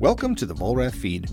[0.00, 1.30] Welcome to the Vollrath Feed,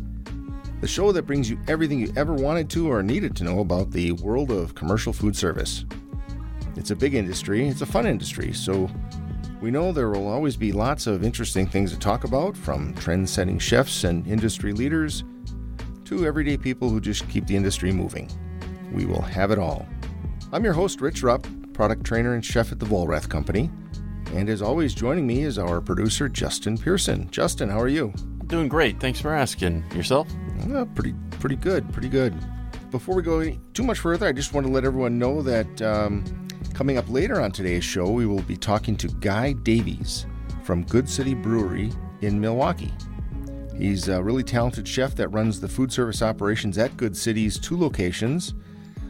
[0.81, 3.90] the show that brings you everything you ever wanted to or needed to know about
[3.90, 5.83] the world of commercial food service.
[6.75, 8.87] It's a big industry, it's a fun industry, so
[9.61, 13.27] we know there will always be lots of interesting things to talk about, from trend
[13.27, 15.23] setting chefs and industry leaders
[16.05, 18.29] to everyday people who just keep the industry moving.
[18.93, 19.87] We will have it all.
[20.54, 23.71] I'm your host, Rich Rupp, product trainer and chef at the Vollrath Company.
[24.36, 27.28] And as always, joining me is our producer, Justin Pearson.
[27.32, 28.14] Justin, how are you?
[28.51, 29.00] Doing great.
[29.00, 29.86] Thanks for asking.
[29.96, 30.28] Yourself?
[30.75, 31.89] Uh, pretty, pretty good.
[31.93, 32.36] Pretty good.
[32.91, 36.50] Before we go too much further, I just want to let everyone know that um,
[36.74, 40.26] coming up later on today's show, we will be talking to Guy Davies
[40.64, 42.91] from Good City Brewery in Milwaukee.
[43.77, 47.80] He's a really talented chef that runs the food service operations at Good City's two
[47.80, 48.54] locations.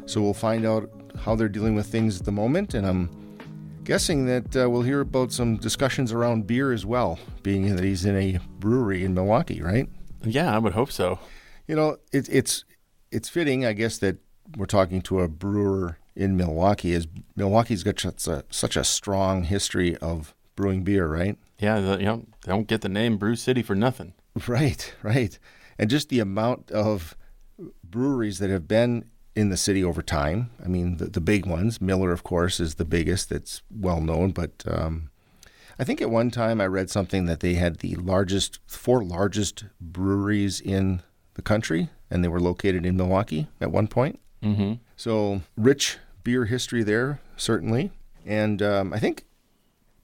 [0.05, 3.09] So we'll find out how they're dealing with things at the moment, and I'm
[3.91, 8.05] guessing that uh, we'll hear about some discussions around beer as well, being that he's
[8.05, 9.89] in a brewery in Milwaukee, right?
[10.23, 11.19] Yeah, I would hope so.
[11.67, 12.63] You know, it, it's
[13.11, 14.15] it's fitting, I guess, that
[14.55, 16.93] we're talking to a brewer in Milwaukee.
[16.93, 21.37] Is Milwaukee's got such a, such a strong history of brewing beer, right?
[21.59, 24.13] Yeah, the, you know, they don't get the name Brew City for nothing.
[24.47, 25.37] Right, right,
[25.77, 27.17] and just the amount of
[27.83, 29.03] breweries that have been
[29.35, 30.49] in the city over time.
[30.63, 34.31] I mean, the, the big ones, Miller, of course, is the biggest that's well known.
[34.31, 35.09] But um,
[35.79, 39.65] I think at one time I read something that they had the largest, four largest
[39.79, 41.01] breweries in
[41.35, 44.19] the country, and they were located in Milwaukee at one point.
[44.43, 44.73] Mm-hmm.
[44.95, 47.91] So rich beer history there, certainly.
[48.25, 49.25] And um, I think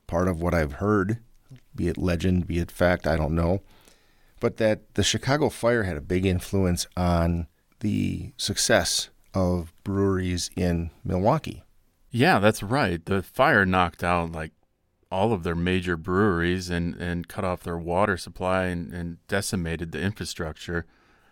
[0.08, 1.20] part of what I've heard,
[1.76, 3.62] be it legend, be it fact, I don't know,
[4.40, 7.48] but that the Chicago fire had a big influence on
[7.80, 11.64] the success of breweries in Milwaukee.
[12.10, 13.04] Yeah, that's right.
[13.06, 14.52] The fire knocked out like
[15.12, 19.92] all of their major breweries and, and cut off their water supply and, and decimated
[19.92, 20.86] the infrastructure.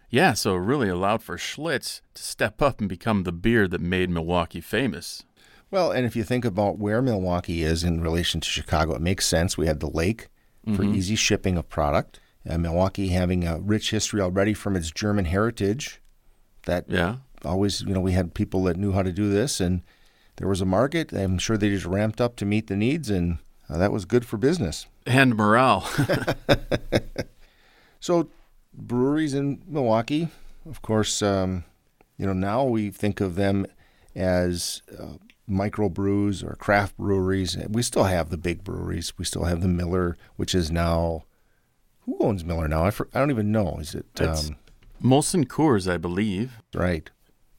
[0.10, 3.82] Yeah, so it really allowed for Schlitz to step up and become the beer that
[3.82, 5.26] made Milwaukee famous.
[5.72, 9.26] Well, and if you think about where Milwaukee is in relation to Chicago, it makes
[9.26, 9.58] sense.
[9.58, 10.28] We had the lake
[10.76, 10.96] for Mhm.
[10.96, 12.20] easy shipping of product.
[12.48, 16.02] Uh, Milwaukee having a rich history already from its German heritage.
[16.66, 17.18] That Yeah.
[17.44, 19.82] Always, you know, we had people that knew how to do this, and
[20.38, 21.12] there was a market.
[21.12, 24.26] I'm sure they just ramped up to meet the needs, and uh, that was good
[24.26, 24.86] for business.
[25.06, 25.90] And morale.
[28.06, 28.30] So,
[28.72, 30.28] breweries in Milwaukee,
[30.70, 31.64] of course, um,
[32.20, 33.66] you know, now we think of them
[34.14, 35.14] as uh,
[35.50, 37.58] microbrews or craft breweries.
[37.68, 39.18] We still have the big breweries.
[39.18, 41.24] We still have the Miller, which is now
[42.02, 42.86] who owns Miller now?
[42.86, 43.78] I, for, I don't even know.
[43.80, 44.56] Is it um,
[45.04, 46.62] Molson Coors, I believe.
[46.76, 47.10] right?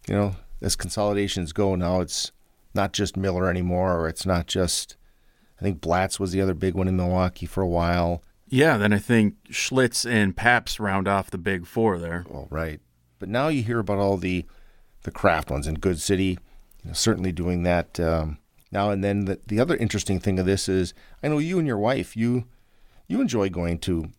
[0.09, 2.33] You know, as consolidations go now, it's
[2.75, 4.97] not just Miller anymore, or it's not just.
[5.59, 8.23] I think Blatz was the other big one in Milwaukee for a while.
[8.49, 12.25] Yeah, then I think Schlitz and Pabst round off the big four there.
[12.29, 12.81] Well, right.
[13.19, 14.45] But now you hear about all the
[15.03, 16.39] the craft ones in Good City,
[16.83, 18.39] you know, certainly doing that um,
[18.71, 19.25] now and then.
[19.25, 22.45] The, the other interesting thing of this is, I know you and your wife, you
[23.09, 24.11] you enjoy going to,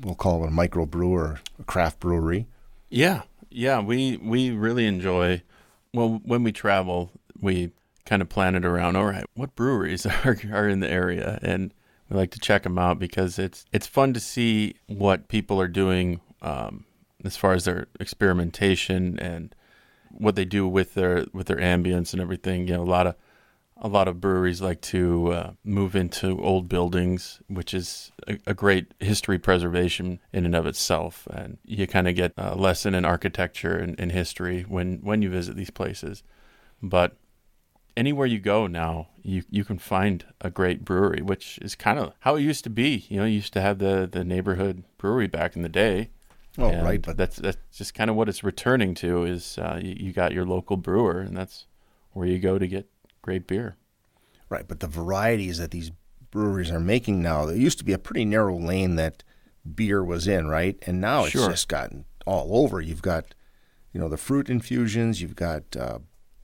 [0.00, 2.46] we'll call it a microbrew or a craft brewery.
[2.88, 3.22] Yeah,
[3.56, 5.42] yeah, we we really enjoy.
[5.94, 7.72] Well, when we travel, we
[8.04, 8.96] kind of plan it around.
[8.96, 11.72] All right, what breweries are are in the area, and
[12.10, 15.68] we like to check them out because it's it's fun to see what people are
[15.68, 16.84] doing um,
[17.24, 19.54] as far as their experimentation and
[20.10, 22.68] what they do with their with their ambience and everything.
[22.68, 23.16] You know, a lot of
[23.78, 28.54] a lot of breweries like to uh, move into old buildings, which is a, a
[28.54, 31.26] great history preservation in and of itself.
[31.30, 35.30] And you kind of get a lesson in architecture and, and history when, when you
[35.30, 36.22] visit these places.
[36.82, 37.16] But
[37.96, 42.12] anywhere you go now, you, you can find a great brewery, which is kind of
[42.20, 43.06] how it used to be.
[43.08, 46.10] You know, you used to have the, the neighborhood brewery back in the day.
[46.58, 47.02] Oh, And right.
[47.02, 50.32] But that's that's just kind of what it's returning to is uh, you, you got
[50.32, 51.66] your local brewer, and that's
[52.12, 52.88] where you go to get
[53.26, 53.76] great beer.
[54.48, 54.66] right.
[54.68, 55.90] But the varieties that these
[56.30, 59.24] breweries are making now, there used to be a pretty narrow lane that
[59.74, 60.78] beer was in, right?
[60.86, 61.50] And now it's Sure.
[61.50, 62.80] just gotten all over.
[62.80, 63.34] You've got,
[63.92, 65.20] you know, the fruit infusions.
[65.20, 65.98] You've got uh,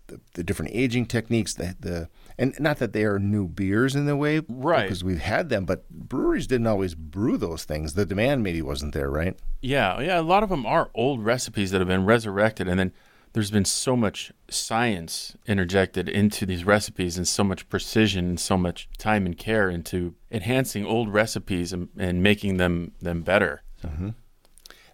[0.09, 1.55] the, the different aging techniques.
[1.55, 2.09] The the
[2.39, 4.83] and not that they are new beers in the way, Right.
[4.83, 7.95] Because we've had them, but breweries didn't always brew those things.
[7.95, 9.39] The demand maybe wasn't there, right?
[9.61, 12.93] Yeah, yeah, a lot of them are old recipes that have been resurrected, and then
[13.33, 18.57] there's been so much science interjected into these recipes, and so much precision, and so
[18.57, 23.63] much time and care into enhancing old recipes and, and making them them better.
[23.85, 24.11] Mm-hmm.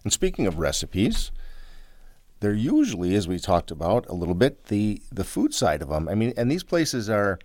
[0.03, 1.31] And speaking of recipes,
[2.39, 6.07] they're usually, as we talked about a little bit, the the food side of them.
[6.07, 7.39] I mean, and these places are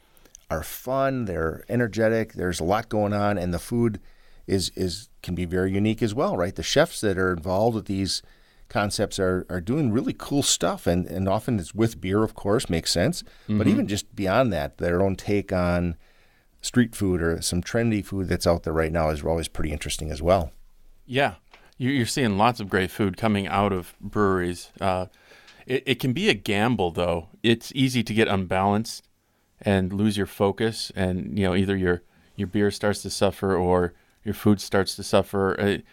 [0.50, 1.24] are fun.
[1.24, 2.34] They're energetic.
[2.34, 4.00] There's a lot going on, and the food
[4.46, 6.54] is is can be very unique as well, right?
[6.54, 8.22] The chefs that are involved with these
[8.68, 10.86] concepts are, are doing really cool stuff.
[10.86, 13.22] And, and often it's with beer of course makes sense.
[13.22, 13.58] Mm-hmm.
[13.58, 15.96] but even just beyond that their own take on
[16.60, 20.10] street food or some trendy food that's out there right now is always pretty interesting
[20.10, 20.50] as well.
[21.06, 21.34] Yeah.
[21.76, 24.70] You're seeing lots of great food coming out of breweries.
[24.80, 25.06] Uh,
[25.66, 27.28] it, it can be a gamble though.
[27.42, 29.08] It's easy to get unbalanced
[29.60, 30.92] and lose your focus.
[30.94, 32.02] And you know either your
[32.36, 33.92] your beer starts to suffer or
[34.24, 35.54] your food starts to suffer.
[35.54, 35.84] It,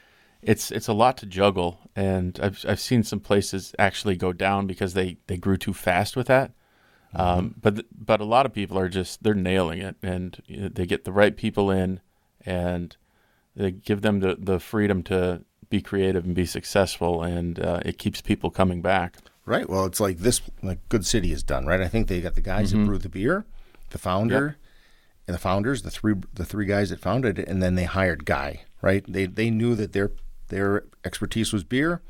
[0.41, 4.67] it's it's a lot to juggle, and I've I've seen some places actually go down
[4.67, 6.51] because they they grew too fast with that.
[7.13, 7.21] Mm-hmm.
[7.21, 11.03] Um, but but a lot of people are just they're nailing it, and they get
[11.03, 11.99] the right people in,
[12.45, 12.95] and
[13.55, 17.97] they give them the the freedom to be creative and be successful, and uh, it
[17.97, 19.17] keeps people coming back.
[19.45, 19.67] Right.
[19.67, 21.65] Well, it's like this, like Good City is done.
[21.65, 21.81] Right.
[21.81, 22.81] I think they got the guys mm-hmm.
[22.81, 23.45] that brew the beer,
[23.89, 24.55] the founder, yep.
[25.27, 28.25] and the founders, the three the three guys that founded it, and then they hired
[28.25, 28.65] Guy.
[28.81, 29.03] Right.
[29.07, 30.11] They they knew that their
[30.51, 32.01] their expertise was beer.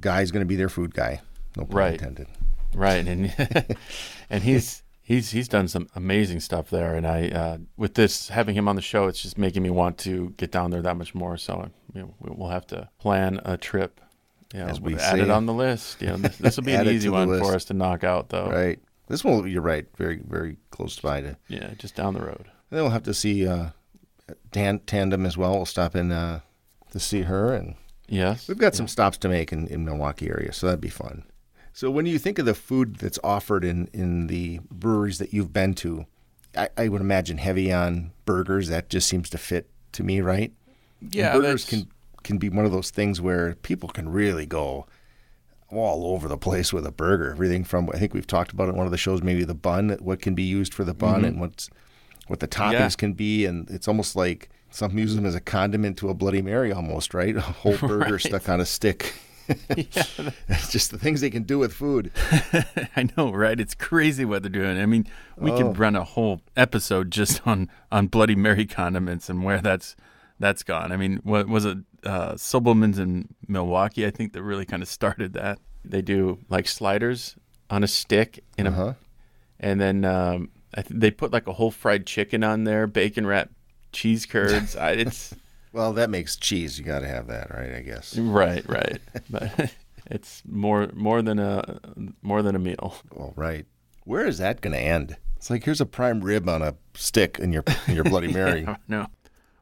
[0.00, 1.22] Guy's going to be their food guy.
[1.56, 1.92] No pun right.
[1.94, 2.28] intended.
[2.74, 3.76] Right, and
[4.30, 6.94] and he's he's he's done some amazing stuff there.
[6.94, 9.98] And I uh, with this having him on the show, it's just making me want
[9.98, 11.36] to get down there that much more.
[11.36, 14.00] So you know, we'll have to plan a trip.
[14.52, 16.00] You know, As we add it on the list.
[16.00, 18.50] You know, this, will be an easy one for us to knock out, though.
[18.50, 18.78] Right.
[19.08, 21.36] This one, you're right, very very close by to.
[21.48, 22.44] Yeah, just down the road.
[22.70, 23.70] And then we'll have to see uh,
[24.52, 25.52] tan- tandem as well.
[25.52, 26.40] We'll stop in uh,
[26.94, 27.52] to see her.
[27.52, 27.74] And
[28.08, 31.24] yes, we've got some stops to make in, in Milwaukee area, so that'd be fun.
[31.72, 35.52] So when you think of the food that's offered in, in the breweries that you've
[35.52, 36.06] been to,
[36.56, 38.68] I, I would imagine heavy on burgers.
[38.68, 40.52] That just seems to fit to me, right?
[41.10, 41.88] Yeah, and burgers can
[42.22, 44.86] can be one of those things where people can really go
[45.68, 47.32] all over the place with a burger.
[47.32, 49.90] Everything from I think we've talked about it one of the shows, maybe the bun,
[50.00, 51.24] what can be used for the bun, mm-hmm.
[51.24, 51.68] and what's
[52.28, 52.88] what the toppings yeah.
[52.90, 56.42] can be, and it's almost like some use them as a condiment to a Bloody
[56.42, 57.36] Mary, almost right.
[57.36, 58.20] A whole burger right.
[58.20, 59.14] stuck on a stick.
[59.48, 60.04] yeah.
[60.48, 62.10] it's just the things they can do with food.
[62.96, 63.60] I know, right?
[63.60, 64.80] It's crazy what they're doing.
[64.80, 65.06] I mean,
[65.36, 65.56] we oh.
[65.56, 69.94] could run a whole episode just on on Bloody Mary condiments and where that's
[70.40, 70.90] that's gone.
[70.90, 71.78] I mean, what was it?
[72.02, 75.58] Uh, Sobelman's in Milwaukee, I think, that really kind of started that.
[75.84, 77.36] They do like sliders
[77.70, 78.94] on a stick in a, uh-huh.
[79.60, 83.52] and then um, th- they put like a whole fried chicken on there, bacon wrapped
[83.94, 84.76] cheese curds.
[84.76, 85.34] I, it's
[85.72, 86.78] well, that makes cheese.
[86.78, 87.72] You got to have that, right?
[87.72, 88.16] I guess.
[88.18, 89.00] Right, right.
[89.30, 89.72] but
[90.10, 91.80] it's more more than a
[92.22, 92.94] more than a meal.
[93.16, 93.64] All right.
[94.04, 95.16] Where is that going to end?
[95.36, 98.62] It's like here's a prime rib on a stick in your in your Bloody Mary.
[98.62, 99.06] yeah, no.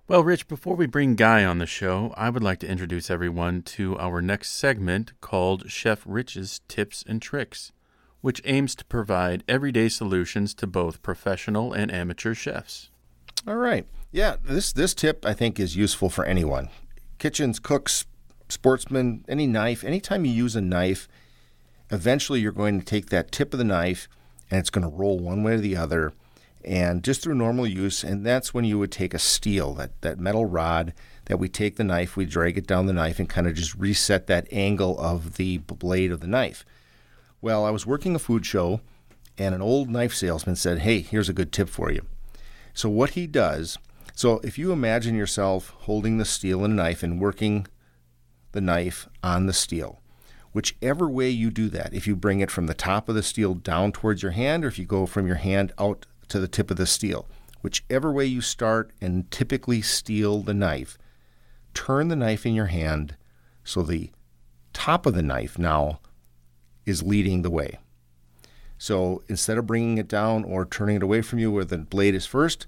[0.09, 3.63] Well, Rich, before we bring Guy on the show, I would like to introduce everyone
[3.63, 7.73] to our next segment called Chef Rich's Tips and Tricks,
[8.21, 12.91] which aims to provide everyday solutions to both professional and amateur chefs.
[13.47, 13.87] All right.
[14.15, 16.69] Yeah, this this tip I think is useful for anyone.
[17.19, 18.05] Kitchens, cooks,
[18.51, 21.09] sportsmen, any knife, anytime you use a knife,
[21.91, 24.09] eventually you're going to take that tip of the knife
[24.51, 26.13] and it's going to roll one way or the other
[26.63, 30.21] and just through normal use and that's when you would take a steel, that that
[30.21, 30.93] metal rod
[31.25, 33.75] that we take the knife, we drag it down the knife and kind of just
[33.77, 36.67] reset that angle of the blade of the knife.
[37.41, 38.83] Well, I was working a food show
[39.39, 42.05] and an old knife salesman said, "Hey, here's a good tip for you."
[42.75, 43.79] So what he does
[44.15, 47.67] so if you imagine yourself holding the steel and knife and working
[48.53, 50.01] the knife on the steel,
[50.53, 53.55] whichever way you do that, if you bring it from the top of the steel
[53.55, 56.71] down towards your hand or if you go from your hand out to the tip
[56.71, 57.27] of the steel,
[57.63, 60.99] whichever way you start and typically steel the knife,
[61.75, 63.17] turn the knife in your hand
[63.65, 64.11] so the
[64.73, 66.01] top of the knife now
[66.85, 67.79] is leading the way.
[68.77, 72.17] So instead of bringing it down or turning it away from you where the blade
[72.17, 72.67] is first,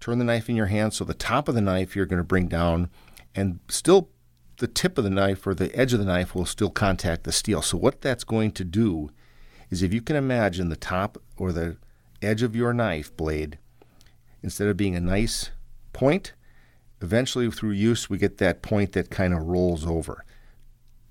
[0.00, 2.24] turn the knife in your hand so the top of the knife you're going to
[2.24, 2.90] bring down
[3.34, 4.10] and still
[4.58, 7.32] the tip of the knife or the edge of the knife will still contact the
[7.32, 7.62] steel.
[7.62, 9.10] So what that's going to do
[9.70, 11.76] is if you can imagine the top or the
[12.22, 13.58] edge of your knife blade
[14.42, 15.50] instead of being a nice
[15.92, 16.32] point,
[17.00, 20.24] eventually through use we get that point that kind of rolls over.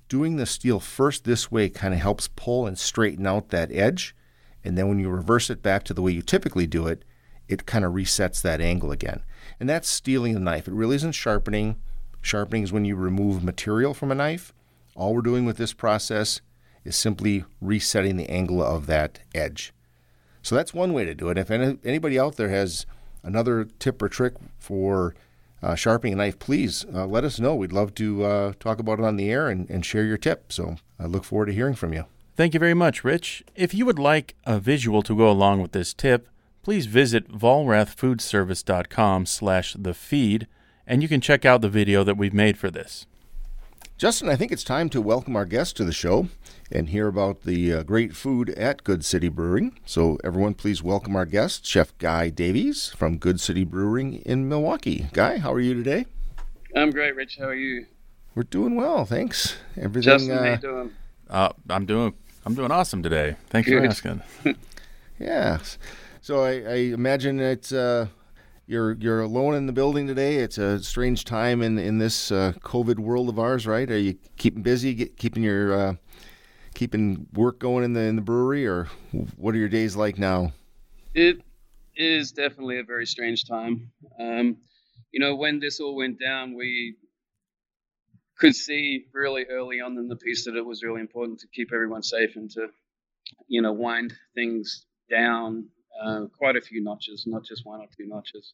[0.07, 4.15] Doing the steel first this way kind of helps pull and straighten out that edge,
[4.63, 7.03] and then when you reverse it back to the way you typically do it,
[7.47, 9.21] it kind of resets that angle again.
[9.59, 10.67] And that's stealing the knife.
[10.67, 11.77] It really isn't sharpening.
[12.21, 14.53] Sharpening is when you remove material from a knife.
[14.95, 16.41] All we're doing with this process
[16.83, 19.73] is simply resetting the angle of that edge.
[20.41, 21.37] So that's one way to do it.
[21.37, 22.85] If any, anybody out there has
[23.23, 25.15] another tip or trick for
[25.61, 27.55] uh, sharpening a knife, please uh, let us know.
[27.55, 30.53] We'd love to uh, talk about it on the air and, and share your tip.
[30.53, 32.05] So I look forward to hearing from you.
[32.35, 33.43] Thank you very much, Rich.
[33.55, 36.27] If you would like a visual to go along with this tip,
[36.65, 40.47] please visit vollrathfoodservice.com slash the feed
[40.87, 43.05] and you can check out the video that we've made for this.
[43.99, 46.27] Justin, I think it's time to welcome our guest to the show
[46.71, 49.77] and hear about the uh, great food at Good City Brewing.
[49.85, 55.07] So, everyone, please welcome our guest, Chef Guy Davies from Good City Brewing in Milwaukee.
[55.13, 56.07] Guy, how are you today?
[56.75, 57.37] I'm great, Rich.
[57.37, 57.85] How are you?
[58.33, 59.55] We're doing well, thanks.
[59.77, 60.01] Everything.
[60.17, 60.91] Justin, uh, how you doing?
[61.29, 62.15] Uh, I'm doing.
[62.43, 63.35] I'm doing awesome today.
[63.51, 63.83] Thanks Good.
[63.83, 64.23] for asking.
[65.19, 65.59] yeah.
[66.25, 68.07] So I, I imagine it's uh,
[68.65, 70.37] you're you're alone in the building today.
[70.37, 73.87] It's a strange time in in this uh, COVID world of ours, right?
[73.91, 75.93] Are you keeping busy, get, keeping your uh,
[76.73, 78.87] keeping work going in the in the brewery, or
[79.37, 80.51] what are your days like now?
[81.13, 81.43] It
[81.95, 83.91] is definitely a very strange time.
[84.19, 84.57] Um,
[85.11, 86.95] you know, when this all went down, we
[88.39, 91.71] could see really early on in the piece that it was really important to keep
[91.71, 92.69] everyone safe and to,
[93.47, 95.67] you know, wind things down
[96.03, 98.53] uh, quite a few notches, not just one or two notches.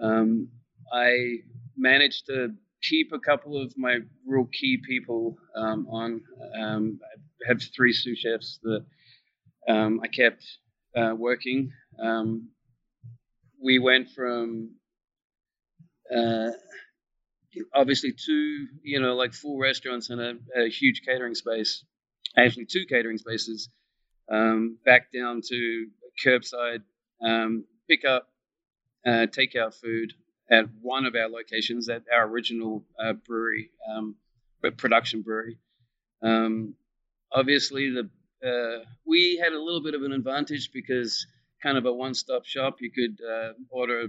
[0.00, 0.48] Um,
[0.92, 1.38] I
[1.76, 6.20] managed to keep a couple of my real key people um, on.
[6.58, 7.00] Um,
[7.44, 8.84] I had three sous chefs that
[9.68, 10.44] um, I kept
[10.96, 11.72] uh, working.
[12.02, 12.48] Um,
[13.62, 14.70] we went from
[16.14, 16.50] uh,
[17.74, 21.84] obviously two, you know, like full restaurants and a, a huge catering space,
[22.36, 23.70] actually two catering spaces,
[24.30, 25.86] um, back down to
[26.22, 26.82] curbside
[27.22, 28.28] um, pick up,
[29.06, 30.12] uh, takeout food
[30.50, 34.14] at one of our locations at our original uh, brewery, um,
[34.76, 35.58] production brewery.
[36.22, 36.74] Um,
[37.32, 38.08] obviously, the
[38.46, 41.26] uh, we had a little bit of an advantage because
[41.62, 42.76] kind of a one-stop shop.
[42.80, 44.08] You could uh, order a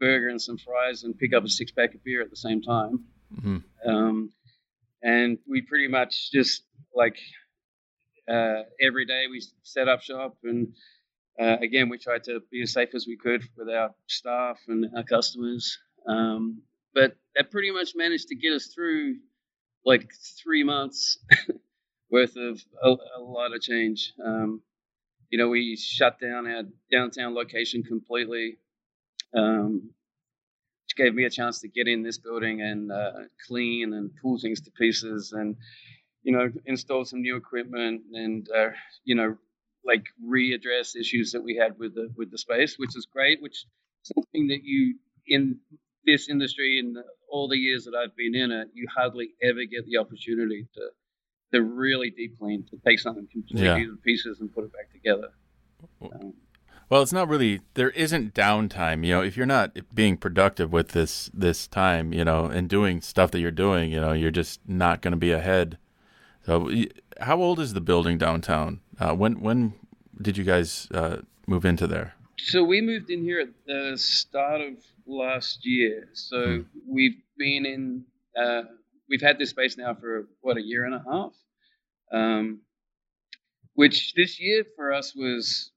[0.00, 2.62] burger and some fries and pick up a six pack of beer at the same
[2.62, 3.04] time.
[3.32, 3.88] Mm-hmm.
[3.88, 4.32] Um,
[5.02, 7.16] and we pretty much just like
[8.28, 10.68] uh, every day we set up shop and
[11.40, 14.86] uh, again we tried to be as safe as we could with our staff and
[14.96, 15.78] our customers.
[16.06, 16.62] Um,
[16.94, 19.16] but that pretty much managed to get us through
[19.84, 20.10] like
[20.42, 21.18] three months
[22.10, 24.12] worth of a, a, lot of change.
[24.24, 24.62] Um,
[25.30, 28.58] you know, we shut down our downtown location completely
[29.34, 29.90] um,
[30.84, 33.12] which gave me a chance to get in this building and uh,
[33.46, 35.56] clean and pull things to pieces and
[36.22, 38.70] you know install some new equipment and uh,
[39.04, 39.36] you know
[39.84, 43.52] like readdress issues that we had with the with the space which is great which
[43.52, 43.66] is
[44.14, 44.96] something that you
[45.26, 45.58] in
[46.04, 46.96] this industry and
[47.30, 50.90] all the years that I've been in it you hardly ever get the opportunity to
[51.52, 53.76] to really deep clean to take something completely yeah.
[53.76, 55.28] to pieces and put it back together
[56.02, 56.34] um,
[56.90, 57.60] well, it's not really.
[57.74, 59.06] There isn't downtime.
[59.06, 63.00] You know, if you're not being productive with this this time, you know, and doing
[63.00, 65.78] stuff that you're doing, you know, you're just not going to be ahead.
[66.44, 66.68] So,
[67.20, 68.80] how old is the building downtown?
[68.98, 69.74] Uh, when when
[70.20, 72.14] did you guys uh, move into there?
[72.38, 74.74] So we moved in here at the start of
[75.06, 76.08] last year.
[76.14, 76.62] So hmm.
[76.88, 78.04] we've been in.
[78.40, 78.62] Uh,
[79.08, 81.32] we've had this space now for what a year and a half.
[82.12, 82.60] Um,
[83.74, 85.70] which this year for us was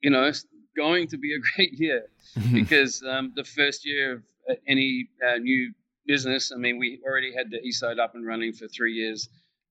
[0.00, 0.30] you know,
[0.76, 2.06] going to be a great year
[2.52, 5.72] because um, the first year of uh, any uh, new
[6.06, 9.28] business, I mean, we already had the Eastside up and running for three years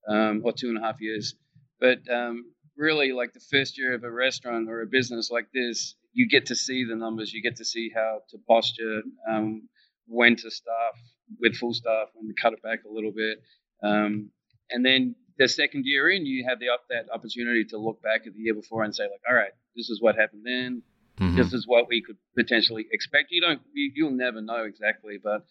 [0.08, 1.36] um, or two and a half years.
[1.80, 2.46] But um,
[2.78, 6.48] really, like the first year of a restaurant or a business like this, you get
[6.48, 9.70] to see the numbers, you get to see how to posture, um,
[10.08, 10.96] when to staff
[11.40, 13.42] with full staff, when to cut it back a little bit.
[13.84, 14.32] Um,
[14.70, 18.34] and then the second year in, you have the that opportunity to look back at
[18.34, 20.84] the year before and say, like, all right, this is what happened then.
[21.20, 21.38] Mm-hmm.
[21.38, 23.32] This is what we could potentially expect.
[23.32, 25.46] You don't, you, will never know exactly, but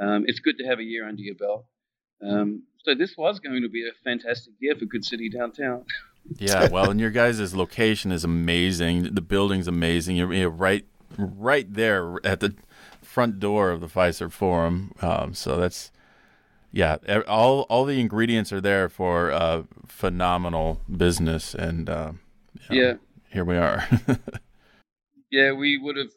[0.00, 1.66] um, it's good to have a year under your belt.
[2.22, 5.84] Um, so this was going to be a fantastic year for Good City downtown.
[6.38, 9.14] yeah, well, and your guys' location is amazing.
[9.14, 10.16] The building's amazing.
[10.16, 10.84] You're, you're right,
[11.16, 12.54] right there at the
[13.02, 14.92] front door of the Fiserv Forum.
[15.00, 15.90] Um, so that's
[16.74, 16.96] yeah,
[17.28, 22.12] all all the ingredients are there for uh, phenomenal business, and uh,
[22.68, 22.94] yeah,
[23.30, 23.86] here we are.
[25.30, 26.10] yeah, we would have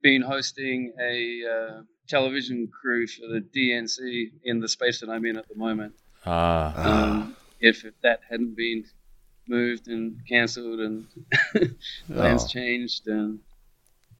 [0.00, 5.36] been hosting a uh, television crew for the DNC in the space that I'm in
[5.36, 5.94] at the moment.
[6.26, 7.12] Ah.
[7.14, 8.84] Um, if, if that hadn't been
[9.48, 11.06] moved and cancelled and
[12.06, 12.48] plans oh.
[12.48, 13.38] changed, and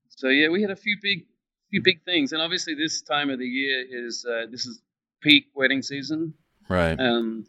[0.09, 1.26] so yeah, we had a few big,
[1.70, 4.80] few big things, and obviously this time of the year is uh, this is
[5.20, 6.35] peak wedding season.
[6.68, 6.99] Right.
[6.99, 7.47] Um,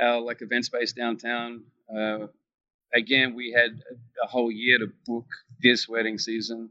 [0.00, 2.26] our like event space downtown uh,
[2.94, 3.80] again, we had
[4.22, 5.26] a whole year to book
[5.62, 6.70] this wedding season.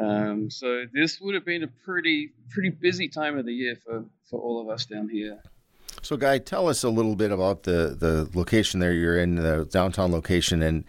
[0.00, 4.04] Um, so this would have been a pretty pretty busy time of the year for,
[4.28, 5.40] for all of us down here.
[6.02, 9.64] So, Guy, tell us a little bit about the, the location there you're in, the
[9.70, 10.84] downtown location, and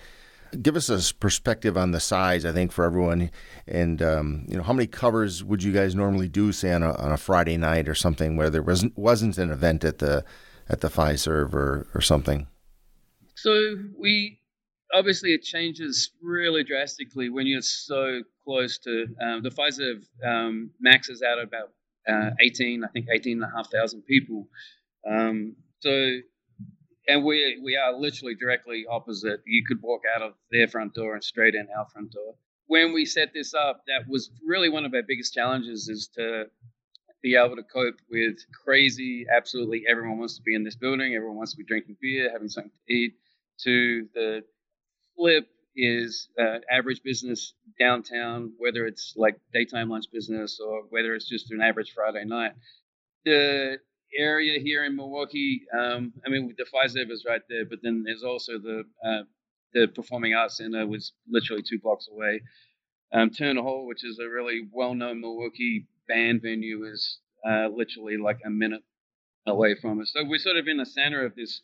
[0.62, 2.46] give us a perspective on the size.
[2.46, 3.32] I think for everyone,
[3.68, 6.94] and um, you know, how many covers would you guys normally do, say on a,
[6.96, 10.26] on a Friday night or something, where there wasn't wasn't an event at the
[10.68, 12.48] at the Fiserv or or something?
[13.36, 14.40] So we
[14.94, 21.22] obviously it changes really drastically when you're so close to um, the Fiserv um, maxes
[21.22, 21.70] out about
[22.08, 24.48] uh, 18, I think 18 and a half thousand people.
[25.10, 26.10] Um, so,
[27.08, 29.42] and we we are literally directly opposite.
[29.46, 32.36] You could walk out of their front door and straight in our front door.
[32.68, 36.46] When we set this up, that was really one of our biggest challenges is to
[37.22, 41.38] be able to cope with crazy, absolutely everyone wants to be in this building, everyone
[41.38, 43.14] wants to be drinking beer, having something to eat,
[43.64, 44.44] to the
[45.16, 51.28] flip is uh, average business downtown, whether it's like daytime lunch business or whether it's
[51.28, 52.54] just an average Friday night.
[53.26, 53.78] The
[54.18, 58.24] area here in Milwaukee, um, I mean, the Fiserv is right there, but then there's
[58.24, 59.24] also the uh,
[59.74, 62.42] the Performing Arts Center, was literally two blocks away.
[63.14, 68.40] Um, Turner Hall, which is a really well-known Milwaukee band venue, is uh, literally like
[68.46, 68.84] a minute
[69.46, 70.12] away from us.
[70.16, 71.62] So we're sort of in the center of this,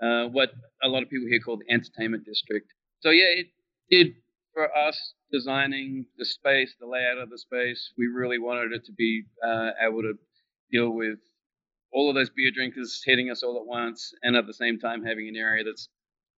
[0.00, 0.52] uh, what
[0.82, 3.46] a lot of people here call the entertainment district so yeah, it
[3.90, 4.14] did
[4.54, 7.92] for us designing the space, the layout of the space.
[7.96, 10.14] We really wanted it to be uh, able to
[10.72, 11.18] deal with
[11.92, 15.04] all of those beer drinkers hitting us all at once, and at the same time
[15.04, 15.88] having an area that's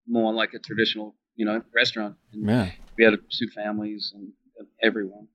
[0.07, 2.17] more like a traditional, you know, restaurant.
[2.33, 2.71] And yeah.
[2.97, 4.33] We had to suit families and
[4.83, 5.29] everyone.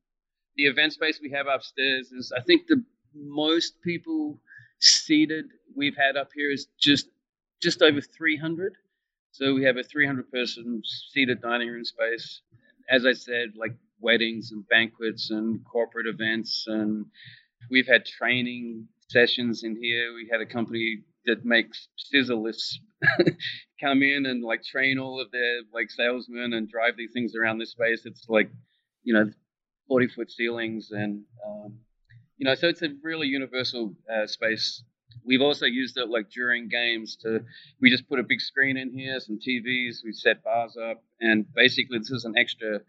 [0.58, 2.84] The event space we have upstairs is, I think, the
[3.15, 4.39] most people
[4.79, 7.08] seated we've had up here is just
[7.62, 8.74] just over 300.
[9.37, 12.39] So we have a 300 person seated dining room space.
[12.89, 16.63] As I said, like weddings and banquets and corporate events.
[16.67, 17.05] And
[17.69, 20.13] we've had training sessions in here.
[20.13, 22.79] We had a company that makes scissor lifts
[23.81, 27.57] come in and like train all of their like salesmen and drive these things around
[27.57, 28.03] this space.
[28.05, 28.49] It's like,
[29.03, 29.29] you know,
[29.89, 31.79] 40 foot ceilings and, um,
[32.37, 34.81] you know, so it's a really universal uh, space
[35.25, 37.44] We've also used it like during games to,
[37.81, 41.46] we just put a big screen in here, some TVs, we set bars up, and
[41.53, 42.81] basically this is an extra,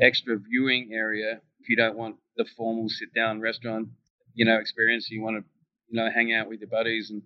[0.00, 1.40] extra viewing area.
[1.60, 3.88] If you don't want the formal sit down restaurant,
[4.34, 5.44] you know, experience, you want to,
[5.88, 7.10] you know, hang out with your buddies.
[7.10, 7.22] And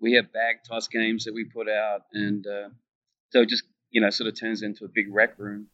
[0.00, 2.02] we have bag toss games that we put out.
[2.12, 2.68] And uh,
[3.30, 5.68] so it just, you know, sort of turns into a big rec room.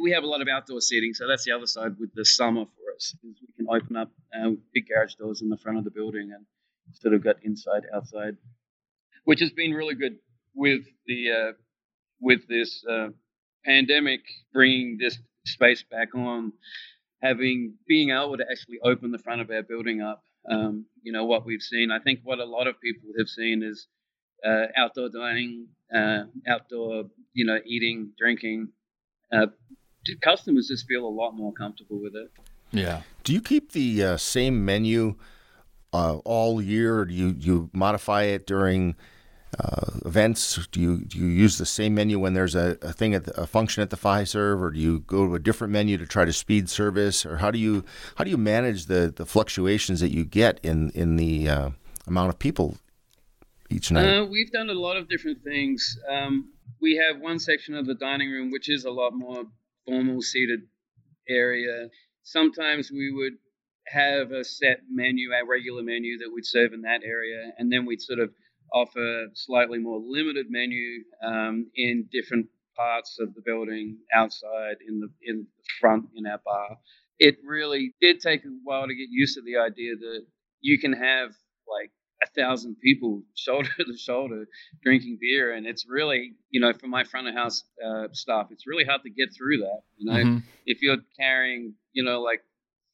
[0.00, 2.64] We have a lot of outdoor seating, so that's the other side with the summer
[2.64, 3.14] for us.
[3.24, 6.30] Is we can open up uh, big garage doors in the front of the building
[6.32, 6.46] and
[6.92, 8.36] sort of got inside outside,
[9.24, 10.16] which has been really good
[10.54, 11.52] with the uh,
[12.20, 13.08] with this uh,
[13.64, 14.20] pandemic
[14.52, 16.52] bringing this space back on,
[17.22, 20.22] having being able to actually open the front of our building up.
[20.50, 21.90] Um, you know what we've seen.
[21.90, 23.86] I think what a lot of people have seen is
[24.44, 28.68] uh, outdoor dining, uh, outdoor you know eating, drinking.
[29.32, 29.46] Uh,
[30.22, 32.30] customers just feel a lot more comfortable with it.
[32.70, 33.02] Yeah.
[33.24, 35.16] Do you keep the uh, same menu?
[35.92, 37.04] Uh, all year?
[37.04, 38.96] Do you you modify it during
[39.58, 40.66] uh, events?
[40.68, 43.40] Do you do you use the same menu when there's a, a thing at the,
[43.40, 46.24] a function at the Fiserv, or do you go to a different menu to try
[46.24, 47.84] to speed service, or how do you
[48.16, 51.70] how do you manage the, the fluctuations that you get in in the uh,
[52.06, 52.76] amount of people
[53.70, 54.18] each night?
[54.18, 55.98] Uh, we've done a lot of different things.
[56.10, 59.44] Um, we have one section of the dining room which is a lot more
[59.86, 60.60] formal seated
[61.28, 61.88] area.
[62.22, 63.34] Sometimes we would
[63.90, 67.86] have a set menu, a regular menu that we'd serve in that area, and then
[67.86, 68.30] we'd sort of
[68.72, 72.46] offer slightly more limited menu um, in different
[72.76, 76.78] parts of the building, outside, in the in the front, in our bar.
[77.18, 80.24] It really did take a while to get used to the idea that
[80.60, 81.30] you can have
[81.68, 81.90] like
[82.22, 84.46] a thousand people shoulder to shoulder
[84.82, 88.66] drinking beer, and it's really, you know, for my front of house uh, staff, it's
[88.66, 89.80] really hard to get through that.
[89.96, 90.38] You know, mm-hmm.
[90.66, 92.42] if you're carrying, you know, like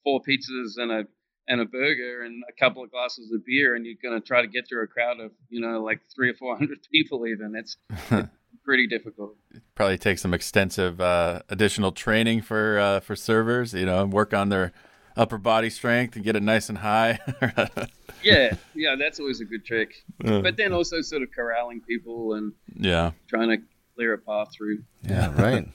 [0.05, 1.07] four pizzas and a
[1.47, 4.41] and a burger and a couple of glasses of beer, and you're going to try
[4.41, 7.27] to get through a crowd of you know like three or four hundred people.
[7.27, 7.77] Even it's,
[8.11, 8.29] it's
[8.65, 9.37] pretty difficult.
[9.53, 13.75] It probably takes some extensive uh, additional training for uh, for servers.
[13.75, 14.73] You know, work on their
[15.17, 17.19] upper body strength and get it nice and high.
[18.23, 20.05] yeah, yeah, that's always a good trick.
[20.19, 23.59] But then also sort of corralling people and yeah, trying to
[23.95, 24.83] clear a path through.
[25.03, 25.69] Yeah, right.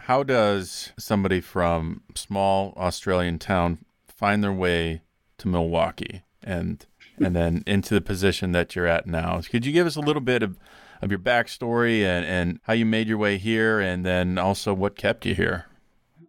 [0.00, 5.02] How does somebody from small Australian town find their way
[5.38, 6.84] to Milwaukee and
[7.18, 9.40] and then into the position that you're at now?
[9.40, 10.58] Could you give us a little bit of,
[11.00, 14.96] of your backstory and, and how you made your way here and then also what
[14.96, 15.66] kept you here?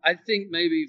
[0.03, 0.87] I think maybe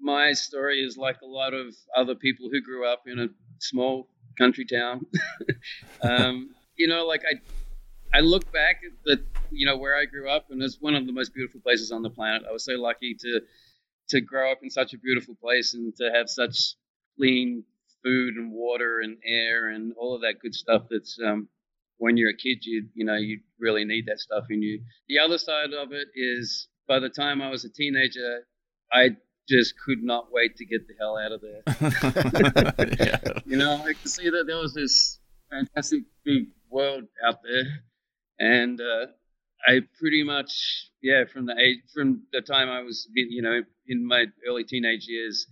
[0.00, 3.28] my story is like a lot of other people who grew up in a
[3.60, 5.06] small country town.
[6.02, 7.40] um, you know, like I
[8.16, 11.06] I look back at the you know, where I grew up, and it's one of
[11.06, 12.42] the most beautiful places on the planet.
[12.48, 13.40] I was so lucky to
[14.10, 16.74] to grow up in such a beautiful place and to have such
[17.16, 17.64] clean
[18.04, 20.82] food and water and air and all of that good stuff.
[20.90, 21.48] That's um,
[21.98, 24.80] when you're a kid, you you know, you really need that stuff in you.
[25.08, 28.46] The other side of it is, by the time I was a teenager,
[28.92, 29.16] I
[29.48, 31.62] just could not wait to get the hell out of there.
[33.00, 33.40] yeah.
[33.44, 35.18] You know, I could see that there was this
[35.50, 37.84] fantastic big world out there,
[38.38, 39.06] and uh,
[39.66, 44.06] I pretty much, yeah, from the age, from the time I was, you know, in
[44.06, 45.46] my early teenage years,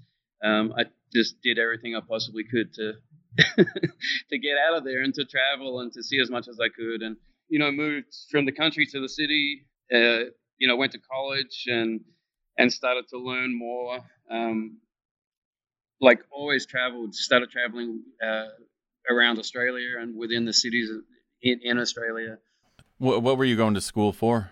[0.45, 2.95] um, I just did everything I possibly could to
[3.57, 6.69] to get out of there and to travel and to see as much as I
[6.69, 7.17] could, and
[7.49, 9.67] you know, moved from the country to the city.
[9.93, 12.01] Uh, you know, went to college and
[12.59, 13.99] and started to learn more.
[14.31, 14.79] Um,
[16.01, 18.49] like always traveled, started traveling uh,
[19.11, 20.91] around Australia and within the cities
[21.43, 22.39] in, in Australia.
[22.99, 24.51] What, what were you going to school for?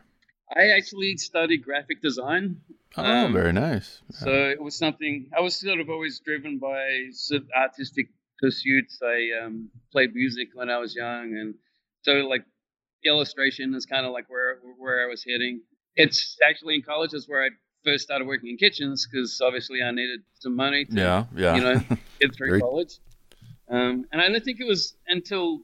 [0.55, 2.61] I actually studied graphic design.
[2.96, 4.02] Oh, um, very nice.
[4.11, 8.98] So it was something I was sort of always driven by sort of artistic pursuits.
[9.02, 11.55] I um, played music when I was young, and
[12.02, 12.44] so like
[13.05, 15.62] illustration is kind of like where where I was heading.
[15.96, 17.48] It's actually in college is where I
[17.85, 20.85] first started working in kitchens because obviously I needed some money.
[20.85, 21.55] To, yeah, yeah.
[21.55, 21.81] You know,
[22.20, 22.98] get through college.
[23.70, 25.61] Um, and I don't think it was until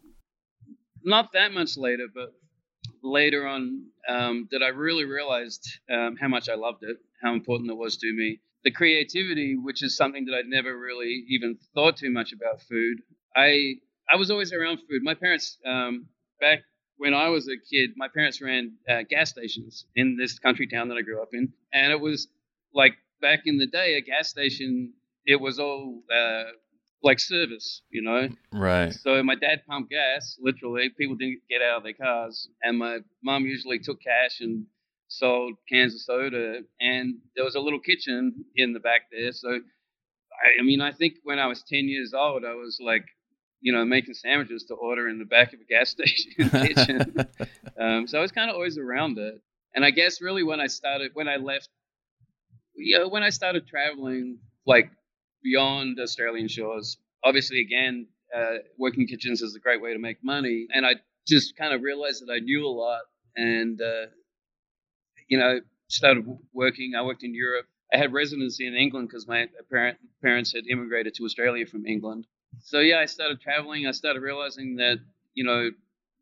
[1.05, 2.33] not that much later, but
[3.03, 7.71] later on um, that I really realized um, how much I loved it, how important
[7.71, 8.41] it was to me.
[8.65, 12.99] The creativity, which is something that I'd never really even thought too much about food.
[13.37, 13.77] I
[14.11, 15.03] I was always around food.
[15.03, 16.09] My parents, um,
[16.41, 16.61] back
[16.97, 20.89] when I was a kid, my parents ran uh, gas stations in this country town
[20.89, 22.29] that I grew up in, and it was
[22.75, 24.93] like back in the day, a gas station.
[25.27, 26.45] It was all uh,
[27.03, 28.29] like service, you know.
[28.53, 28.93] Right.
[28.93, 30.91] So my dad pumped gas, literally.
[30.99, 34.67] People didn't get out of their cars, and my mom usually took cash and
[35.09, 36.61] sold cans of soda.
[36.81, 39.33] And there was a little kitchen in the back there.
[39.33, 43.05] So, I, I mean, I think when I was ten years old, I was like,
[43.61, 47.15] you know, making sandwiches to order in the back of a gas station kitchen.
[47.81, 49.41] um, so I was kind of always around it.
[49.75, 51.69] And I guess really when I started, when I left,
[52.75, 54.91] you know, when I started traveling, like
[55.43, 56.99] beyond Australian shores.
[57.25, 60.97] Obviously, again, uh, working kitchens is a great way to make money, and I
[61.27, 63.03] just kind of realized that I knew a lot,
[63.37, 64.07] and uh,
[65.29, 66.95] you know, started working.
[66.97, 67.67] I worked in Europe.
[67.93, 72.27] I had residency in England because my parent, parents had immigrated to Australia from England.
[72.61, 73.87] So yeah, I started traveling.
[73.87, 74.99] I started realizing that
[75.35, 75.71] you know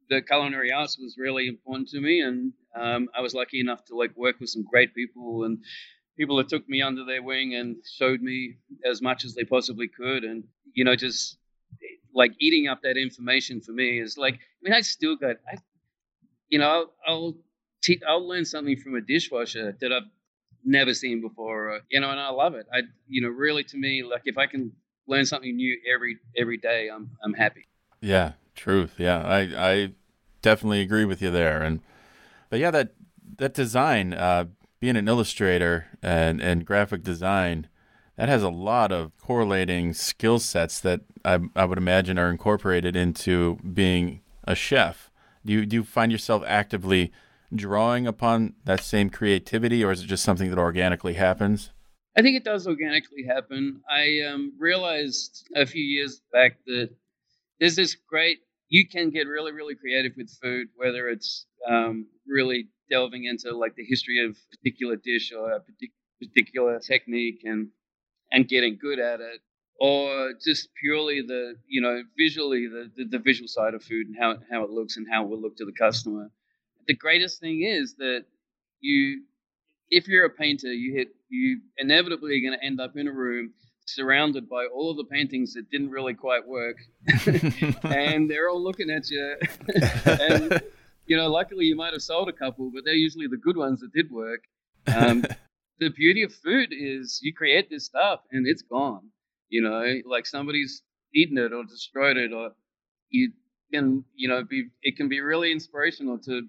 [0.09, 3.97] the culinary arts was really important to me, and um, I was lucky enough to
[3.97, 5.59] like work with some great people and
[6.17, 8.57] people that took me under their wing and showed me
[8.89, 10.25] as much as they possibly could.
[10.25, 11.39] And, you know, just
[12.15, 15.59] like eating up that information for me is like, I mean, I still got, I,
[16.49, 17.35] you know, I'll, I'll,
[17.83, 20.09] te- I'll learn something from a dishwasher that I've
[20.65, 22.67] never seen before, or, you know, and I love it.
[22.73, 24.73] I, you know, really to me, like if I can
[25.07, 27.67] learn something new every, every day, I'm, I'm happy.
[28.01, 28.33] Yeah.
[28.55, 28.95] Truth.
[28.99, 29.23] Yeah.
[29.23, 29.41] I,
[29.73, 29.93] I
[30.41, 31.63] definitely agree with you there.
[31.63, 31.81] And,
[32.49, 32.95] but yeah, that,
[33.37, 34.47] that design, uh,
[34.81, 37.69] being an illustrator and, and graphic design,
[38.17, 42.97] that has a lot of correlating skill sets that I, I would imagine are incorporated
[42.97, 45.11] into being a chef.
[45.45, 47.13] Do you, do you find yourself actively
[47.55, 51.71] drawing upon that same creativity, or is it just something that organically happens?
[52.17, 53.83] I think it does organically happen.
[53.91, 56.89] I um, realized a few years back that
[57.61, 62.69] there's this great, you can get really, really creative with food, whether it's um, really
[62.91, 65.61] delving into like the history of a particular dish or a
[66.21, 67.69] particular technique and
[68.33, 69.41] and getting good at it
[69.79, 74.17] or just purely the you know visually the, the, the visual side of food and
[74.19, 76.31] how, how it looks and how it will look to the customer.
[76.89, 78.25] The greatest thing is that
[78.81, 79.23] you
[79.91, 83.13] if you're a painter you hit you inevitably are going to end up in a
[83.13, 83.53] room
[83.87, 86.77] surrounded by all of the paintings that didn't really quite work.
[87.85, 89.37] And they're all looking at you.
[90.05, 90.63] And
[91.07, 93.81] you know, luckily you might have sold a couple, but they're usually the good ones
[93.81, 94.45] that did work.
[94.87, 95.25] Um,
[95.79, 99.09] the beauty of food is you create this stuff and it's gone.
[99.49, 100.83] You know, like somebody's
[101.15, 102.51] eaten it or destroyed it, or
[103.11, 103.33] you
[103.73, 106.43] can, you know, be it can be really inspirational to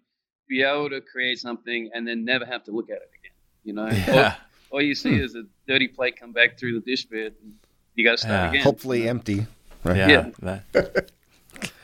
[0.50, 3.32] be able to create something and then never have to look at it again.
[3.64, 4.36] You know, yeah.
[4.72, 5.24] all, all you see hmm.
[5.24, 7.34] is a dirty plate come back through the dish bed.
[7.44, 7.54] And
[7.96, 8.50] you got to start yeah.
[8.50, 8.62] again.
[8.64, 9.46] Hopefully empty.
[9.84, 9.98] Right?
[9.98, 10.30] Yeah, yeah.
[10.74, 11.12] That,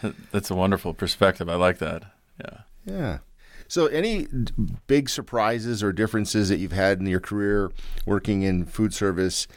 [0.32, 1.50] that's a wonderful perspective.
[1.50, 2.04] I like that.
[2.39, 2.58] Yeah.
[2.86, 3.17] Yeah.
[3.67, 4.28] So, any
[4.88, 7.72] big surprises or differences that you've had in your career
[8.06, 9.48] working in food service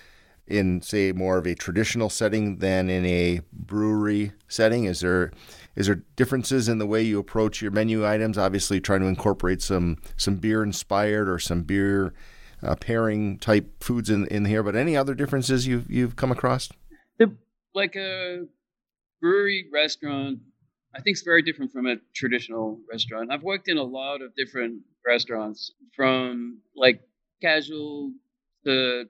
[0.46, 4.84] in, say, more of a traditional setting than in a brewery setting?
[4.84, 5.32] Is there
[5.74, 8.38] Is there differences in the way you approach your menu items?
[8.38, 12.14] Obviously, trying to incorporate some some beer inspired or some beer
[12.62, 14.62] uh, pairing type foods in in here.
[14.62, 16.70] But any other differences you've you've come across?
[17.18, 17.34] The,
[17.74, 18.46] like a
[19.20, 20.38] brewery restaurant,
[20.96, 23.30] I think it's very different from a traditional restaurant.
[23.30, 27.00] I've worked in a lot of different restaurants, from like
[27.42, 28.12] casual
[28.64, 29.04] to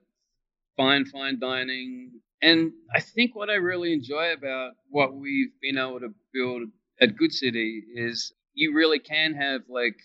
[0.75, 5.99] fine fine dining and I think what I really enjoy about what we've been able
[5.99, 6.69] to build
[7.01, 9.95] at Good City is you really can have like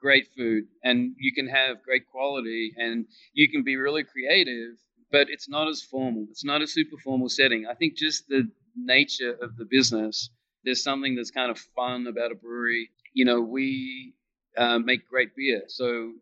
[0.00, 4.76] great food and you can have great quality and you can be really creative,
[5.10, 6.26] but it's not as formal.
[6.30, 7.66] It's not a super formal setting.
[7.68, 10.30] I think just the nature of the business,
[10.64, 12.90] there's something that's kind of fun about a brewery.
[13.12, 14.14] You know, we
[14.56, 15.62] uh, make great beer.
[15.68, 16.12] So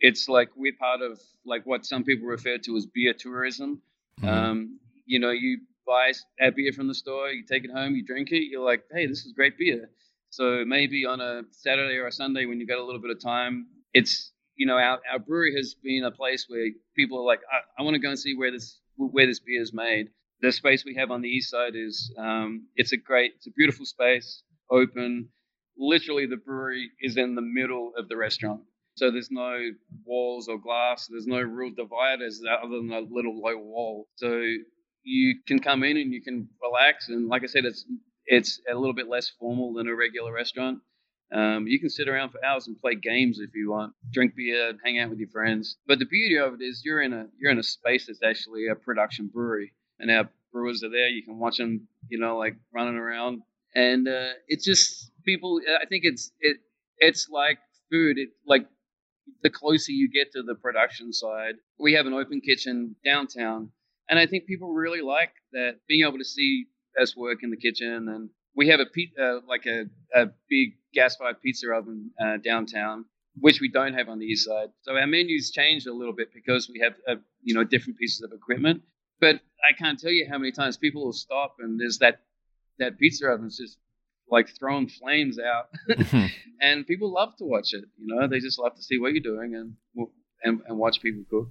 [0.00, 3.82] it's like we're part of like what some people refer to as beer tourism.
[4.20, 4.28] Mm-hmm.
[4.28, 8.04] Um, you know, you buy a beer from the store, you take it home, you
[8.04, 9.90] drink it, you're like, hey, this is great beer.
[10.30, 13.20] So maybe on a Saturday or a Sunday when you got a little bit of
[13.20, 17.40] time, it's you know our, our brewery has been a place where people are like,
[17.52, 20.08] I, I want to go and see where this where this beer is made.
[20.42, 23.52] The space we have on the east side is um, it's a great, it's a
[23.56, 25.28] beautiful space, open.
[25.78, 28.62] Literally, the brewery is in the middle of the restaurant.
[28.96, 29.70] So there's no
[30.04, 31.06] walls or glass.
[31.06, 34.08] There's no real dividers other than a little low wall.
[34.16, 34.42] So
[35.02, 37.08] you can come in and you can relax.
[37.08, 37.84] And like I said, it's
[38.26, 40.80] it's a little bit less formal than a regular restaurant.
[41.32, 44.72] Um, you can sit around for hours and play games if you want, drink beer,
[44.84, 45.76] hang out with your friends.
[45.86, 48.66] But the beauty of it is you're in a you're in a space that's actually
[48.66, 51.08] a production brewery, and our brewers are there.
[51.08, 53.42] You can watch them, you know, like running around,
[53.74, 55.60] and uh, it's just people.
[55.80, 56.58] I think it's it
[56.98, 57.58] it's like
[57.90, 58.18] food.
[58.18, 58.66] It like
[59.42, 63.70] the closer you get to the production side, we have an open kitchen downtown
[64.10, 66.66] and I think people really like that being able to see
[67.00, 68.08] us work in the kitchen.
[68.08, 69.84] And we have a uh, like a,
[70.14, 73.04] a big gas fired pizza oven uh, downtown,
[73.38, 74.70] which we don't have on the east side.
[74.82, 78.20] So our menus changed a little bit because we have uh, you know different pieces
[78.22, 78.82] of equipment.
[79.20, 82.20] But I can't tell you how many times people will stop and there's that
[82.78, 83.78] that pizza oven's just
[84.30, 86.26] like throwing flames out, mm-hmm.
[86.60, 87.84] and people love to watch it.
[87.98, 89.74] You know, they just love to see what you're doing and
[90.42, 91.48] and, and watch people cook.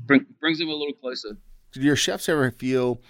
[0.00, 1.36] Bring, brings them a little closer
[1.72, 3.00] do your chefs ever feel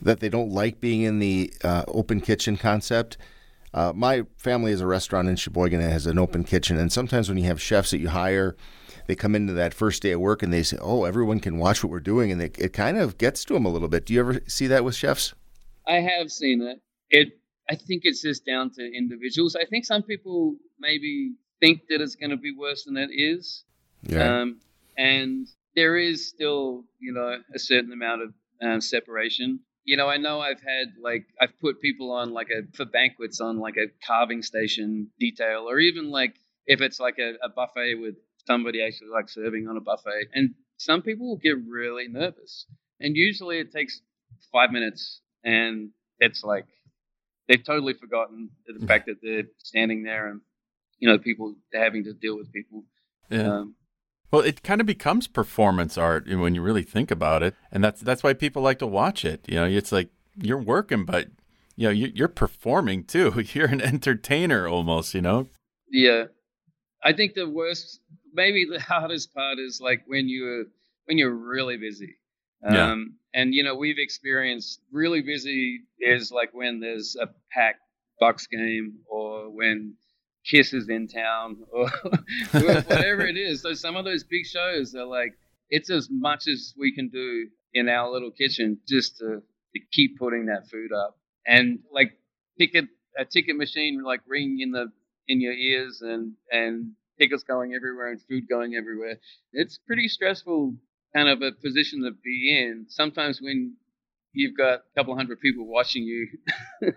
[0.00, 3.16] that they don't like being in the uh, open kitchen concept?
[3.74, 7.28] Uh, my family has a restaurant in Sheboygan that has an open kitchen, and sometimes
[7.28, 8.56] when you have chefs that you hire,
[9.06, 11.82] they come into that first day of work and they say, "Oh, everyone can watch
[11.82, 14.06] what we're doing," and it, it kind of gets to them a little bit.
[14.06, 15.34] Do you ever see that with chefs?
[15.86, 16.80] I have seen it.
[17.10, 17.38] It
[17.70, 19.54] I think it's just down to individuals.
[19.54, 23.64] I think some people maybe think that it's going to be worse than it is.
[24.02, 24.40] Yeah.
[24.40, 24.60] Um,
[24.96, 29.60] and there is still, you know, a certain amount of um, separation.
[29.88, 33.40] You know, I know I've had like I've put people on like a for banquets
[33.40, 36.34] on like a carving station detail, or even like
[36.66, 40.54] if it's like a, a buffet with somebody actually like serving on a buffet, and
[40.76, 42.66] some people will get really nervous,
[43.00, 44.02] and usually it takes
[44.52, 46.66] five minutes, and it's like
[47.48, 50.42] they've totally forgotten the fact that they're standing there and
[50.98, 52.84] you know people having to deal with people.
[53.30, 53.60] Yeah.
[53.60, 53.74] Um,
[54.30, 58.00] well, it kind of becomes performance art when you really think about it, and that's
[58.00, 59.44] that's why people like to watch it.
[59.48, 61.28] You know, it's like you're working, but
[61.76, 63.42] you know you're performing too.
[63.52, 65.14] You're an entertainer almost.
[65.14, 65.48] You know.
[65.90, 66.24] Yeah,
[67.02, 68.00] I think the worst,
[68.34, 70.64] maybe the hardest part is like when you're
[71.06, 72.16] when you're really busy.
[72.66, 72.94] Um, yeah.
[73.40, 77.80] And you know we've experienced really busy is like when there's a packed
[78.20, 79.94] Bucks game or when
[80.48, 81.88] Kisses in town or
[82.52, 83.62] whatever it is.
[83.62, 85.34] So some of those big shows are like
[85.70, 89.42] it's as much as we can do in our little kitchen just to,
[89.74, 92.12] to keep putting that food up and like
[92.58, 92.86] ticket
[93.18, 94.90] a ticket machine like ringing in the
[95.26, 99.18] in your ears and and tickets going everywhere and food going everywhere.
[99.52, 100.74] It's pretty stressful
[101.14, 102.86] kind of a position to be in.
[102.88, 103.74] Sometimes when
[104.32, 106.28] you've got a couple hundred people watching you,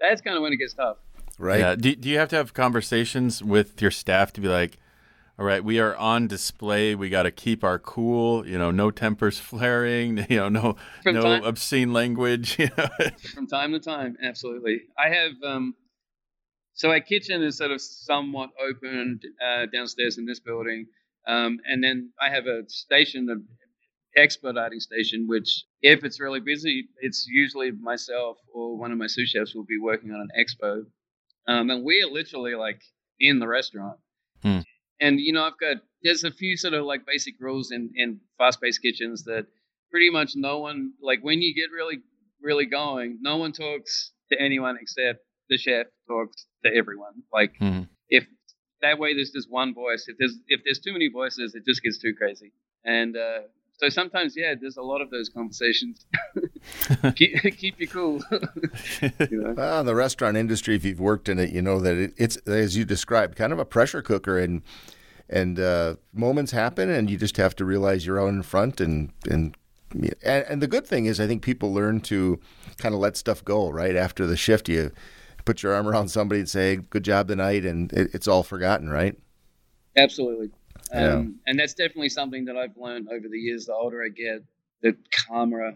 [0.00, 0.98] that's kind of when it gets tough
[1.38, 1.60] right?
[1.60, 1.74] Yeah.
[1.74, 4.78] Do, do you have to have conversations with your staff to be like,
[5.38, 6.94] all right, we are on display.
[6.94, 8.46] We got to keep our cool.
[8.46, 10.26] You know, no tempers flaring.
[10.30, 12.58] You know, no from no time, obscene language.
[12.58, 12.88] You know?
[13.34, 14.82] from time to time, absolutely.
[14.98, 15.74] I have um,
[16.74, 20.86] so our kitchen is sort of somewhat open uh, downstairs in this building,
[21.26, 23.46] um, and then I have a station, an
[24.16, 29.28] expediting station, which if it's really busy, it's usually myself or one of my sous
[29.28, 30.84] chefs will be working on an expo
[31.46, 32.80] um, and we're literally like
[33.20, 33.98] in the restaurant.
[34.42, 34.60] Hmm.
[35.00, 38.20] And you know, I've got there's a few sort of like basic rules in in
[38.38, 39.46] fast paced kitchens that
[39.90, 42.00] pretty much no one like when you get really
[42.40, 47.22] really going, no one talks to anyone except the chef talks to everyone.
[47.32, 48.26] Like hmm if
[48.82, 50.06] that way there's just one voice.
[50.08, 52.52] If there's if there's too many voices, it just gets too crazy.
[52.84, 53.40] And uh,
[53.76, 56.06] so sometimes, yeah, there's a lot of those conversations.
[57.16, 58.20] keep, keep you cool.
[59.02, 59.54] you know?
[59.56, 62.36] Well, in the restaurant industry, if you've worked in it, you know that it, it's
[62.46, 64.62] as you described, kind of a pressure cooker, and
[65.28, 69.12] and uh, moments happen, and you just have to realize you're out in front, and
[69.28, 69.56] and
[69.92, 72.40] and, and the good thing is, I think people learn to
[72.78, 73.70] kind of let stuff go.
[73.70, 74.92] Right after the shift, you
[75.44, 78.88] put your arm around somebody and say, "Good job tonight," and it, it's all forgotten,
[78.88, 79.16] right?
[79.96, 80.50] Absolutely.
[80.92, 81.14] Yeah.
[81.14, 83.66] Um, and that's definitely something that I've learned over the years.
[83.66, 84.44] The older I get,
[84.82, 85.72] the calmer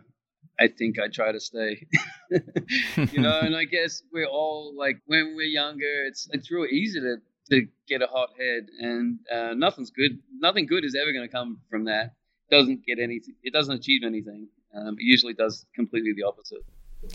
[0.61, 1.87] I think I try to stay.
[2.31, 7.01] you know, and I guess we're all like when we're younger, it's it's real easy
[7.01, 7.17] to
[7.51, 10.19] to get a hot head, and uh, nothing's good.
[10.41, 12.15] Nothing good is ever going to come from that.
[12.51, 13.35] It doesn't get anything.
[13.43, 14.49] It doesn't achieve anything.
[14.75, 16.59] Um, it usually does completely the opposite.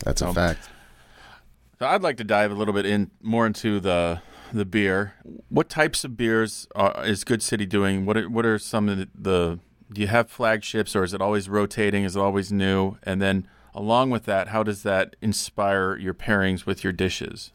[0.04, 0.68] That's a Um, fact.
[1.78, 4.20] So I'd like to dive a little bit in more into the
[4.58, 5.14] the beer.
[5.48, 8.06] What types of beers are, is Good City doing?
[8.06, 9.58] What are, what are some of the, the
[9.92, 12.04] do you have flagships or is it always rotating?
[12.04, 12.96] Is it always new?
[13.02, 17.52] And then along with that, how does that inspire your pairings with your dishes?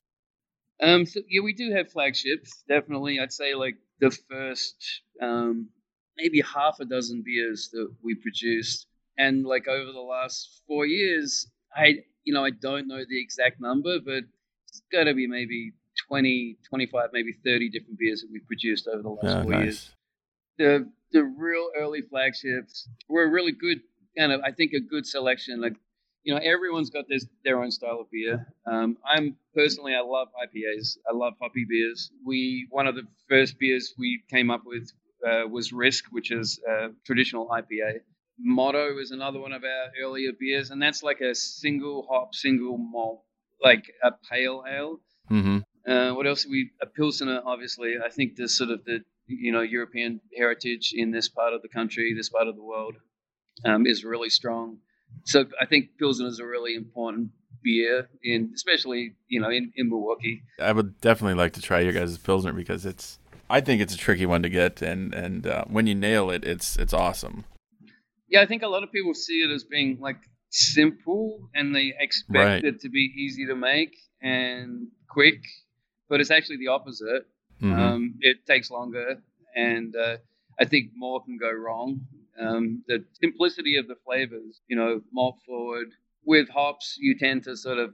[0.82, 2.64] Um, so yeah, we do have flagships.
[2.68, 5.70] Definitely, I'd say like the first um,
[6.18, 11.48] maybe half a dozen beers that we produced, and like over the last four years,
[11.76, 14.24] I you know I don't know the exact number, but
[14.70, 15.74] it's got to be maybe
[16.08, 19.64] 20, 25, maybe 30 different beers that we've produced over the last Yeah, four nice.
[19.64, 19.92] years.
[20.58, 23.82] The the real early flagships were a really good
[24.18, 25.62] kind of I think a good selection.
[25.62, 25.76] Like
[26.24, 28.46] you know everyone's got this their own style of beer.
[28.66, 30.98] Um, I'm personally I love IPAs.
[31.10, 32.12] I love hoppy beers.
[32.26, 34.92] We one of the first beers we came up with
[35.28, 38.02] uh, was Risk, which is a traditional IPA.
[38.38, 42.78] Motto is another one of our earlier beers, and that's like a single hop, single
[42.78, 43.24] malt,
[43.62, 45.00] like a pale ale.
[45.30, 45.60] Mm-hmm.
[45.90, 46.46] Uh, what else?
[46.46, 47.96] We a pilsner, obviously.
[48.04, 51.70] I think the sort of the you know European heritage in this part of the
[51.70, 52.96] country, this part of the world,
[53.66, 54.78] um, is really strong.
[55.26, 57.32] So I think pilsner is a really important
[57.64, 60.44] beer in, especially you know in, in Milwaukee.
[60.60, 63.18] I would definitely like to try your guys' pilsner because it's
[63.50, 66.44] I think it's a tricky one to get and and uh, when you nail it,
[66.46, 67.46] it's it's awesome.
[68.28, 70.22] Yeah, I think a lot of people see it as being like
[70.52, 72.64] simple, and they expect Right.
[72.64, 75.42] it to be easy to make and quick,
[76.10, 77.26] but it's actually the opposite.
[77.62, 77.78] Mhm.
[77.78, 79.22] Um, it takes longer,
[79.56, 80.18] and uh,
[80.60, 82.02] I think more can go wrong.
[82.38, 85.90] Um, the simplicity of the flavors, you know, malt forward
[86.24, 87.94] with hops, you tend to sort of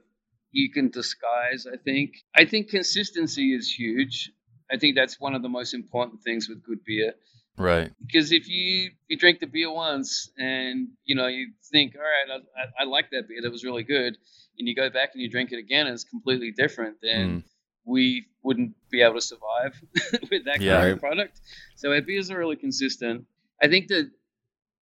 [0.51, 1.67] you can disguise.
[1.71, 2.15] I think.
[2.36, 4.32] I think consistency is huge.
[4.71, 7.13] I think that's one of the most important things with good beer
[7.58, 7.91] right.
[8.06, 12.41] because if you you drink the beer once and you know you think all right
[12.58, 14.17] I, I, I like that beer that was really good
[14.58, 17.43] and you go back and you drink it again and it's completely different then
[17.86, 19.80] we wouldn't be able to survive
[20.32, 20.80] with that Yeah.
[20.82, 21.39] kind of product
[21.76, 23.26] so our beers are really consistent
[23.62, 24.10] i think that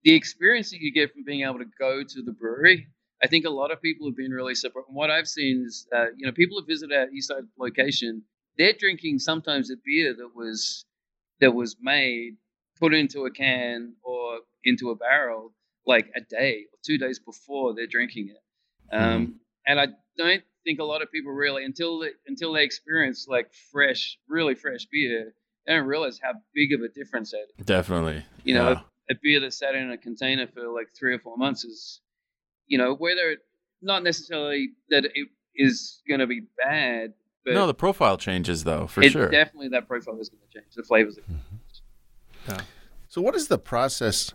[0.05, 2.89] the experience that you get from being able to go to the brewery
[3.23, 5.87] i think a lot of people have been really surprised And what i've seen is
[5.95, 8.23] uh, you know people have visited our Eastside location
[8.59, 10.85] they're drinking sometimes a beer that was
[11.41, 12.37] that was made
[12.79, 15.53] put into a can or into a barrel
[15.87, 18.95] like a day or two days before they're drinking it.
[18.95, 19.87] Um, And I
[20.17, 24.55] don't think a lot of people really until they, until they experience like fresh, really
[24.55, 25.35] fresh beer,
[25.67, 27.67] they don't realize how big of a difference that is.
[27.67, 28.25] Definitely.
[28.45, 28.81] You know, Yeah.
[29.11, 32.01] a beer that's sat in a container for like three or four months is,
[32.67, 33.41] you know, whether it,
[33.83, 38.87] not necessarily that it is going to be bad, but no, the profile changes though,
[38.87, 39.29] for it, sure.
[39.29, 40.75] definitely that profile is going to change.
[40.75, 41.19] The flavors.
[42.49, 42.59] Are
[43.09, 44.35] So, what is the process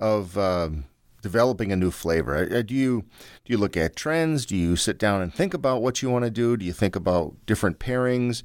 [0.00, 0.84] of um,
[1.20, 2.36] developing a new flavor?
[2.50, 3.02] Uh, Do you
[3.44, 4.46] do you look at trends?
[4.46, 6.56] Do you sit down and think about what you want to do?
[6.56, 8.42] Do you think about different pairings?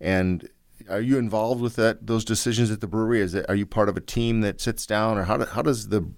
[0.00, 0.48] And
[0.88, 3.20] are you involved with that those decisions at the brewery?
[3.20, 5.62] Is it, are you part of a team that sits down, or how, do, how
[5.62, 6.08] does the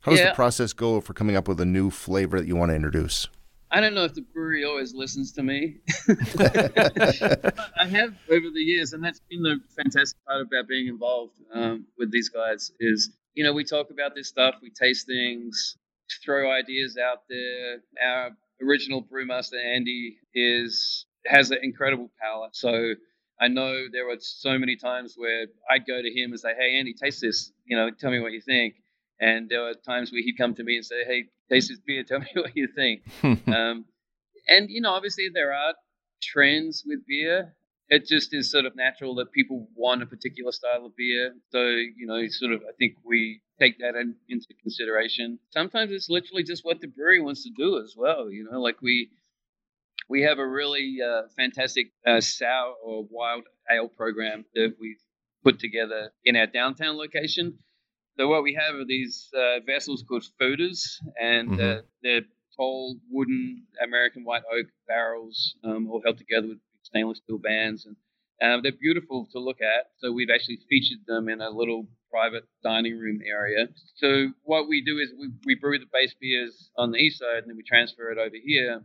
[0.00, 0.28] how does Yeah.
[0.30, 3.28] the process go for coming up with a new flavor that you want to introduce?
[3.68, 5.78] I don't know if the brewery always listens to me.
[6.38, 11.86] I have over the years, and that's been the fantastic part about being involved um,
[11.98, 12.70] with these guys.
[12.80, 15.76] Is you know we talk about this stuff, we taste things,
[16.24, 17.82] throw ideas out there.
[18.02, 18.30] Our
[18.60, 22.94] original brewmaster Andy is has an incredible palate, so
[23.40, 26.78] I know there were so many times where I'd go to him and say, "Hey
[26.78, 27.52] Andy, taste this.
[27.66, 28.74] You know, tell me what you think."
[29.20, 32.02] And there were times where he'd come to me and say, "Hey, taste this beer.
[32.08, 33.02] Tell me what you think."
[33.48, 33.84] um,
[34.48, 35.74] and you know, obviously there are
[36.22, 37.54] trends with beer.
[37.88, 41.34] It just is sort of natural that people want a particular style of beer.
[41.50, 45.38] So you know, sort of, I think we take that in, into consideration.
[45.50, 48.30] Sometimes it's literally just what the brewery wants to do as well.
[48.30, 49.10] You know, like we
[50.08, 55.02] We have a really uh, fantastic uh, sour or wild ale program that we've
[55.42, 57.58] put together in our downtown location.
[58.16, 60.80] So what we have are these uh, vessels called foeders,
[61.20, 61.60] and Mhm.
[61.78, 62.26] uh, they're
[62.56, 67.96] tall wooden American white oak barrels, um, all held together with stainless steel bands, and
[68.42, 69.86] um, they're beautiful to look at.
[69.98, 73.68] So we've actually featured them in a little private dining room area.
[73.96, 77.38] So what we do is we, we brew the base beers on the east side,
[77.38, 78.82] and then we transfer it over here,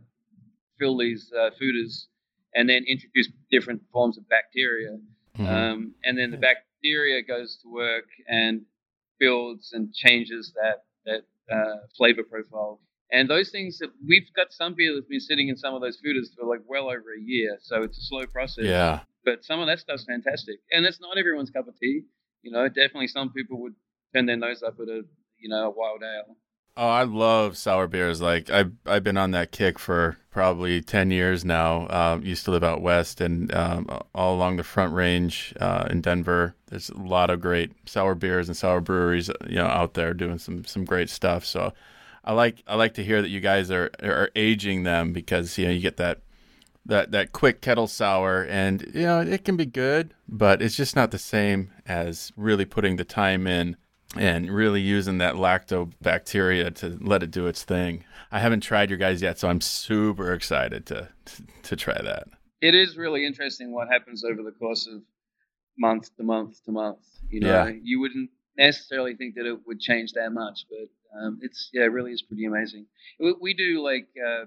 [0.78, 2.06] fill these uh, foeders,
[2.54, 4.98] and then introduce different forms of bacteria.
[5.38, 5.48] Mhm.
[5.48, 8.66] Um, and then the bacteria goes to work and
[9.18, 12.80] builds and changes that that uh, flavor profile.
[13.12, 15.98] And those things that we've got some beer that's been sitting in some of those
[15.98, 18.64] foeders for like well over a year, so it's a slow process.
[18.64, 19.00] yeah.
[19.24, 22.02] But some of that stuff's fantastic, and it's not everyone's cup of tea.
[22.42, 23.74] You know, definitely some people would
[24.14, 25.02] turn their nose up at a
[25.38, 26.36] you know a wild ale.
[26.74, 28.22] Oh, I love sour beers.
[28.22, 31.86] Like I've I've been on that kick for probably ten years now.
[31.88, 36.00] Um, used to live out west and um, all along the Front Range uh, in
[36.00, 36.54] Denver.
[36.68, 40.38] There's a lot of great sour beers and sour breweries, you know, out there doing
[40.38, 41.44] some some great stuff.
[41.44, 41.74] So
[42.24, 45.66] I like I like to hear that you guys are are aging them because you
[45.66, 46.20] know you get that
[46.86, 50.94] that that quick kettle sour and you know it can be good, but it's just
[50.96, 53.76] not the same as really putting the time in
[54.16, 58.04] and really using that lactobacteria to let it do its thing.
[58.30, 61.08] I haven't tried your guys yet, so I'm super excited to
[61.62, 62.28] to, try that.
[62.60, 65.02] It is really interesting what happens over the course of
[65.78, 66.98] month to month to month.
[67.30, 67.72] You know, Yeah.
[67.82, 70.88] you wouldn't necessarily think that it would change that much, but
[71.18, 72.86] um, it's yeah, it really is pretty amazing.
[73.20, 74.46] We, we do like uh,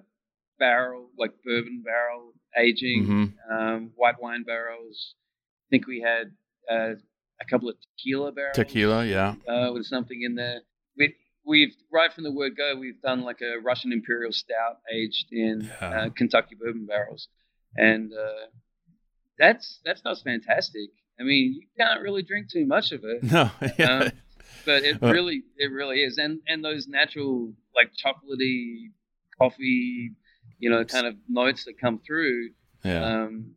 [0.59, 5.13] barrel, like bourbon barrel aging, hmm um, white wine barrels.
[5.67, 6.31] I think we had
[6.71, 6.95] uh,
[7.41, 8.55] a couple of tequila barrels.
[8.55, 9.35] Tequila, yeah.
[9.47, 10.61] uh, with something in there.
[10.97, 15.27] We, we've right from the word go, we've done like a Russian Imperial Stout aged
[15.31, 15.87] in Yeah.
[15.89, 17.27] uh, Kentucky bourbon barrels,
[17.75, 18.47] and uh,
[19.37, 20.89] that's that stuff's fantastic.
[21.19, 23.49] I mean, you can't really drink too much of it, No,
[23.79, 23.99] yeah.
[23.99, 24.11] Um,
[24.65, 25.11] but it Uh.
[25.11, 28.91] really it really is, and and those natural like chocolatey
[29.37, 30.11] coffee,
[30.59, 32.49] you know, kind of notes that come through
[32.83, 33.03] yeah.
[33.23, 33.55] um,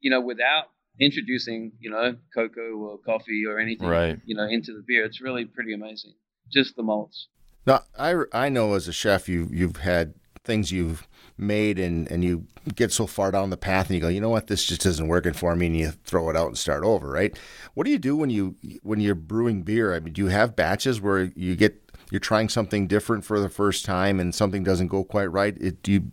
[0.00, 0.66] you know, without
[1.00, 4.18] introducing, you know, cocoa or coffee or anything, Right.
[4.24, 5.04] you know, into the beer.
[5.04, 6.12] It's really pretty amazing.
[6.52, 7.28] Just the malts.
[7.66, 10.14] Now, I, I know as a chef, you you've had
[10.46, 11.06] things you've
[11.38, 14.30] made and, and you get so far down the path and you go, you know
[14.30, 17.08] what, this just isn't working for me, and you throw it out and start over,
[17.08, 17.38] right?
[17.74, 19.94] What do you do when you when you're brewing beer?
[19.94, 23.48] I mean, do you have batches where you get you're trying something different for the
[23.48, 25.56] first time and something doesn't go quite right?
[25.60, 26.12] It, do you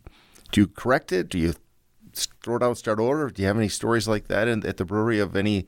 [0.51, 1.29] do you correct it?
[1.29, 1.53] Do you
[2.13, 3.29] throw it out, start over?
[3.29, 5.67] Do you have any stories like that in, at the brewery of any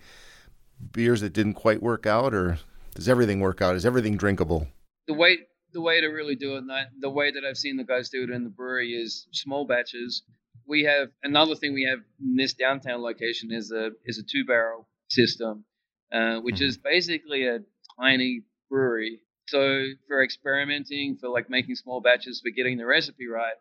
[0.92, 2.60] beers that didn't quite work out, or
[2.94, 3.76] does everything work out?
[3.76, 4.68] Is everything drinkable?
[5.08, 5.40] The way
[5.76, 8.24] the way to really do it, and the way that I've seen the guys do
[8.24, 10.24] it in the brewery is small batches.
[10.66, 14.46] We have another thing we have in this downtown location is a is a two
[14.46, 15.66] barrel system,
[16.12, 17.60] uh, which is basically a
[18.00, 19.20] tiny brewery.
[19.48, 23.54] So for experimenting, for like making small batches, for getting the recipe right,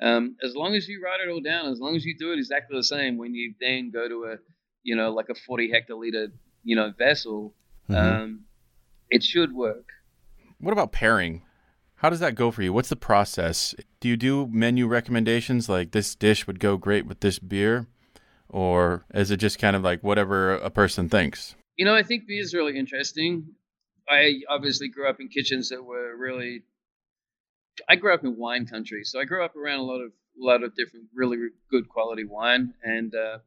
[0.00, 2.38] um, as long as you write it all down, as long as you do it
[2.38, 4.36] exactly the same, when you then go to a,
[4.82, 6.32] you know, like a 40 hectoliter,
[6.64, 7.54] you know, vessel,
[7.90, 8.44] um,
[9.10, 9.86] it should work.
[10.58, 11.42] What about pairing?
[11.98, 12.72] How does that go for you?
[12.72, 13.74] What's the process?
[13.98, 17.88] Do you do menu recommendations like this dish would go great with this beer?
[18.48, 21.56] Or is it just kind of like whatever a person thinks?
[21.76, 23.48] You know, I think beer is really interesting.
[24.08, 26.62] I obviously grew up in kitchens that were really.
[27.88, 30.44] I grew up in wine country, so I grew up around a lot of a
[30.44, 31.36] lot of different really
[31.70, 33.38] good quality wine and uh,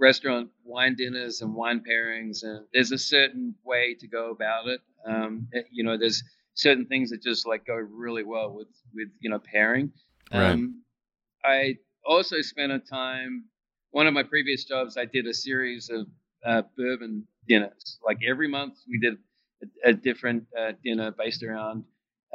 [0.00, 2.42] restaurant wine dinners and wine pairings.
[2.42, 4.80] And there's a certain way to go about it.
[5.06, 6.22] Um, you know, there's
[6.56, 9.92] certain things that just like go really well with with you know pairing.
[10.32, 10.50] Right.
[10.52, 10.82] Um,
[11.44, 13.44] I also spent a time.
[13.92, 16.06] One of my previous jobs, I did a series of
[16.44, 17.98] uh, bourbon dinners.
[18.04, 19.14] Like every month, we did
[19.62, 21.84] a, a different uh, dinner based around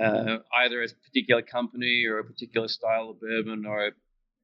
[0.02, 3.92] uh, either a particular company or a particular style of bourbon or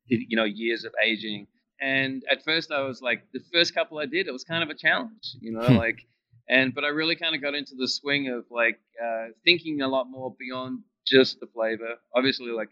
[0.08, 1.48] you know years of aging.
[1.80, 4.70] And at first, I was like, the first couple I did, it was kind of
[4.70, 5.76] a challenge, you know, Hmm.
[5.76, 6.08] like,
[6.50, 9.88] and but I really kind of got into the swing of like uh, thinking a
[9.88, 11.96] lot more beyond just the flavor.
[12.16, 12.70] Obviously, like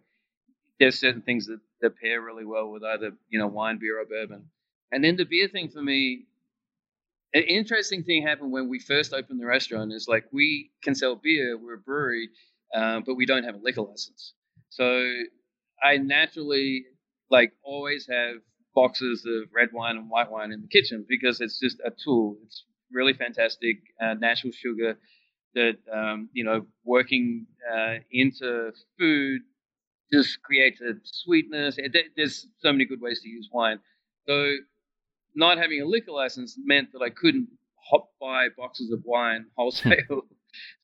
[0.79, 4.05] there's certain things that, that pair really well with either you know wine, beer, or
[4.05, 4.45] bourbon.
[4.91, 6.25] And then the beer thing for me,
[7.33, 9.93] an interesting thing happened when we first opened the restaurant.
[9.93, 12.29] Is like we can sell beer, we're a brewery,
[12.73, 14.33] uh, but we don't have a liquor license.
[14.69, 15.11] So
[15.83, 16.85] I naturally
[17.29, 18.37] like always have
[18.73, 22.37] boxes of red wine and white wine in the kitchen because it's just a tool.
[22.45, 24.97] It's really fantastic, uh, natural sugar
[25.53, 29.41] that um, you know working uh, into food
[30.11, 31.77] just creates a sweetness.
[32.15, 33.79] There's so many good ways to use wine.
[34.27, 34.55] So
[35.35, 37.49] not having a liquor license meant that I couldn't
[37.89, 40.23] hop buy boxes of wine wholesale.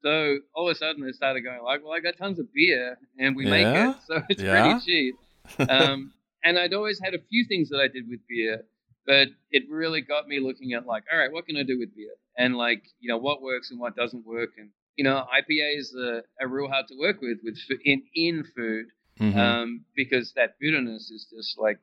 [0.04, 2.98] so all of a sudden I started going like, well, I got tons of beer
[3.18, 3.52] and we yeah?
[3.52, 4.64] make it, so it's yeah?
[4.64, 5.16] pretty cheap.
[5.70, 8.64] Um, and I'd always had a few things that I did with beer,
[9.06, 11.96] but it really got me looking at like, all right, what can I do with
[11.96, 12.14] beer?
[12.38, 14.52] And like, you know, what works and what doesn't work.
[14.58, 18.88] And you know, IPAs are, are real hard to work with with in in food
[19.20, 19.38] mm-hmm.
[19.38, 21.80] um, because that bitterness is just like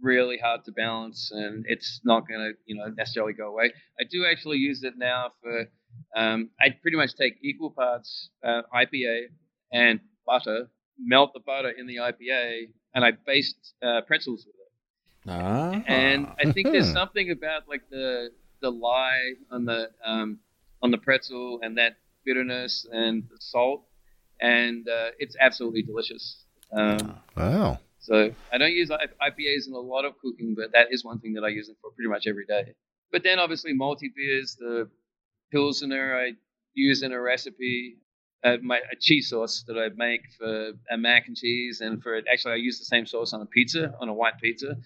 [0.00, 4.04] really hard to balance and it's not going to you know necessarily go away i
[4.10, 5.66] do actually use it now for
[6.16, 9.26] um, i pretty much take equal parts uh, ipa
[9.72, 10.66] and butter
[10.98, 14.61] melt the butter in the ipa and i baste uh, pretzels with it
[15.28, 15.82] ah.
[15.86, 16.94] and i think there's hmm.
[17.00, 20.38] something about like the the lye on the um,
[20.82, 23.84] on the pretzel and that bitterness and the salt
[24.40, 30.04] and uh, it's absolutely delicious um, wow so I don't use IPAs in a lot
[30.04, 32.44] of cooking, but that is one thing that I use them for pretty much every
[32.44, 32.74] day.
[33.12, 34.88] But then obviously multi beers, the
[35.52, 36.32] Pilsner I
[36.74, 37.98] use in a recipe,
[38.42, 42.16] uh, my a cheese sauce that I make for a mac and cheese, and for
[42.16, 44.76] it, actually I use the same sauce on a pizza, on a white pizza.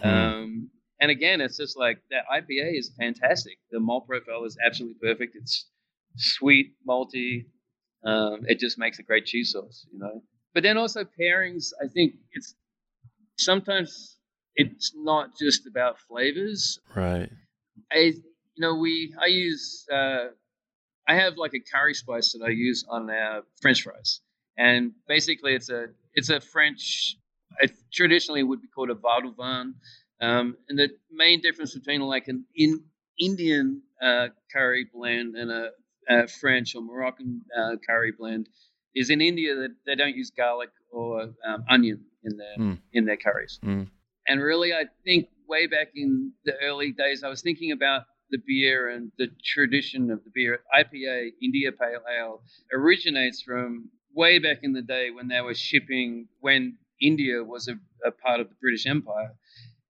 [0.00, 0.08] Hmm.
[0.08, 0.70] Um,
[1.00, 3.58] and again, it's just like that IPA is fantastic.
[3.70, 5.36] The malt profile is absolutely perfect.
[5.36, 5.66] It's
[6.16, 7.46] sweet, malty.
[8.04, 10.22] Um, it just makes a great cheese sauce, you know.
[10.54, 12.54] But then also pairings, I think it's
[13.38, 14.16] sometimes
[14.54, 16.78] it's not just about flavors.
[16.94, 17.30] Right.
[17.90, 18.22] I you
[18.58, 20.26] know we I use uh,
[21.08, 24.20] I have like a curry spice that I use on our French fries,
[24.58, 27.16] and basically it's a it's a French.
[27.60, 29.74] It traditionally would be called a vin,
[30.20, 32.84] um, and the main difference between like an in,
[33.18, 35.70] Indian uh, curry blend and a,
[36.08, 38.48] a, French or Moroccan uh, curry blend
[38.94, 42.78] is in India that they don't use garlic or um, onion in their mm.
[42.92, 43.58] in their curries.
[43.64, 43.88] Mm.
[44.28, 48.38] And really, I think way back in the early days, I was thinking about the
[48.46, 50.60] beer and the tradition of the beer.
[50.76, 52.42] IPA, India Pale Ale,
[52.72, 57.74] originates from way back in the day when they were shipping when India was a,
[58.06, 59.32] a part of the British Empire,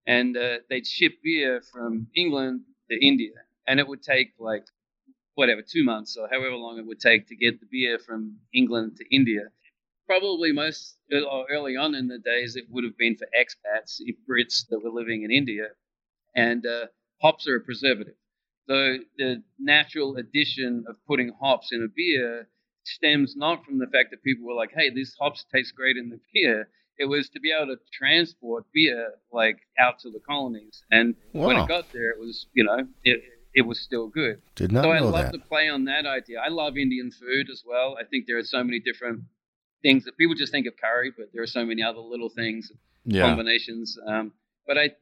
[0.06, 3.34] and uh, they'd ship beer from England to India,
[3.68, 4.66] and it would take like
[5.34, 8.96] whatever two months or however long it would take to get the beer from England
[8.98, 9.42] to India
[10.06, 14.80] probably most early on in the days it would have been for expats, Brits that
[14.82, 15.68] were living in India,
[16.36, 16.86] and uh,
[17.22, 18.14] hops are a preservative.
[18.68, 22.48] So the natural addition of putting hops in a beer
[22.84, 26.10] stems not from the fact that people were like, "Hey, this hops tastes great in
[26.10, 26.68] the beer."
[27.02, 31.48] It was to be able to transport beer like out to the colonies, and wow.
[31.48, 33.22] when it got there, it was you know it,
[33.54, 34.40] it was still good.
[34.54, 35.32] Did not so I love that.
[35.32, 36.38] to play on that idea.
[36.38, 37.96] I love Indian food as well.
[38.00, 39.22] I think there are so many different
[39.82, 42.70] things that people just think of curry, but there are so many other little things,
[43.04, 43.26] yeah.
[43.26, 43.98] combinations.
[44.06, 44.32] Um,
[44.64, 44.92] but I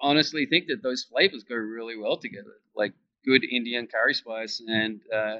[0.00, 2.92] honestly think that those flavors go really well together, like
[3.24, 5.38] good Indian curry spice and uh,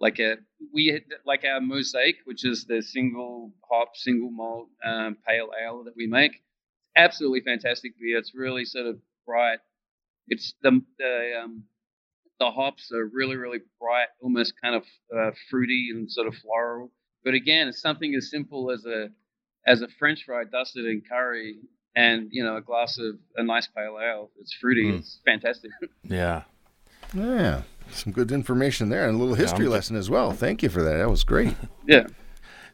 [0.00, 0.36] like a
[0.72, 5.84] we had, like our mosaic, which is the single hop, single malt um, pale ale
[5.84, 6.42] that we make.
[6.96, 8.18] Absolutely fantastic beer.
[8.18, 9.58] It's really sort of bright.
[10.28, 11.64] It's the the um,
[12.38, 14.84] the hops are really really bright, almost kind of
[15.16, 16.90] uh, fruity and sort of floral.
[17.24, 19.08] But again, it's something as simple as a
[19.66, 21.56] as a French fry dusted in curry
[21.96, 24.30] and you know a glass of a nice pale ale.
[24.38, 24.84] It's fruity.
[24.84, 24.98] Mm.
[24.98, 25.70] It's fantastic.
[26.04, 26.42] Yeah.
[27.14, 27.62] Yeah.
[27.90, 30.32] Some good information there and a little history yeah, lesson as well.
[30.32, 30.98] Thank you for that.
[30.98, 31.54] That was great.
[31.86, 32.06] yeah.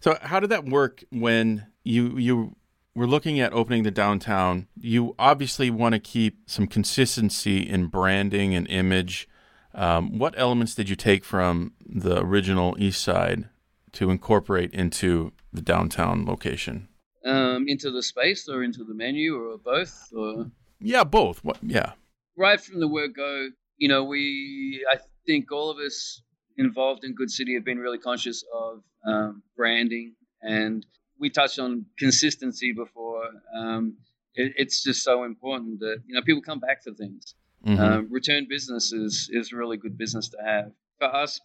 [0.00, 2.56] So how did that work when you you
[2.94, 4.66] were looking at opening the downtown?
[4.78, 9.28] You obviously want to keep some consistency in branding and image.
[9.74, 13.48] Um, what elements did you take from the original East Side
[13.92, 16.88] to incorporate into the downtown location?
[17.24, 20.12] Um, into the space or into the menu or both?
[20.14, 20.50] Or
[20.80, 21.44] yeah, both.
[21.44, 21.58] What?
[21.62, 21.92] Yeah.
[22.36, 26.22] Right from the word go, you know, we I think all of us
[26.56, 30.84] involved in Good City have been really conscious of um, branding, and
[31.18, 33.24] we touched on consistency before.
[33.54, 33.96] Um,
[34.34, 37.34] it, it's just so important that you know people come back for things.
[37.66, 37.80] Mm-hmm.
[37.80, 40.72] Um, return business is is really good business to have.
[40.98, 41.40] For us,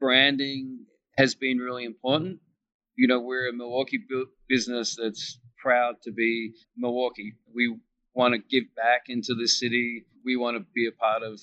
[0.00, 0.86] branding
[1.16, 2.40] has been really important.
[2.96, 4.00] You know, we're a Milwaukee
[4.48, 7.34] business that's proud to be Milwaukee.
[7.54, 7.76] We
[8.16, 10.06] want to give back into the city.
[10.24, 11.38] We want to be a part of,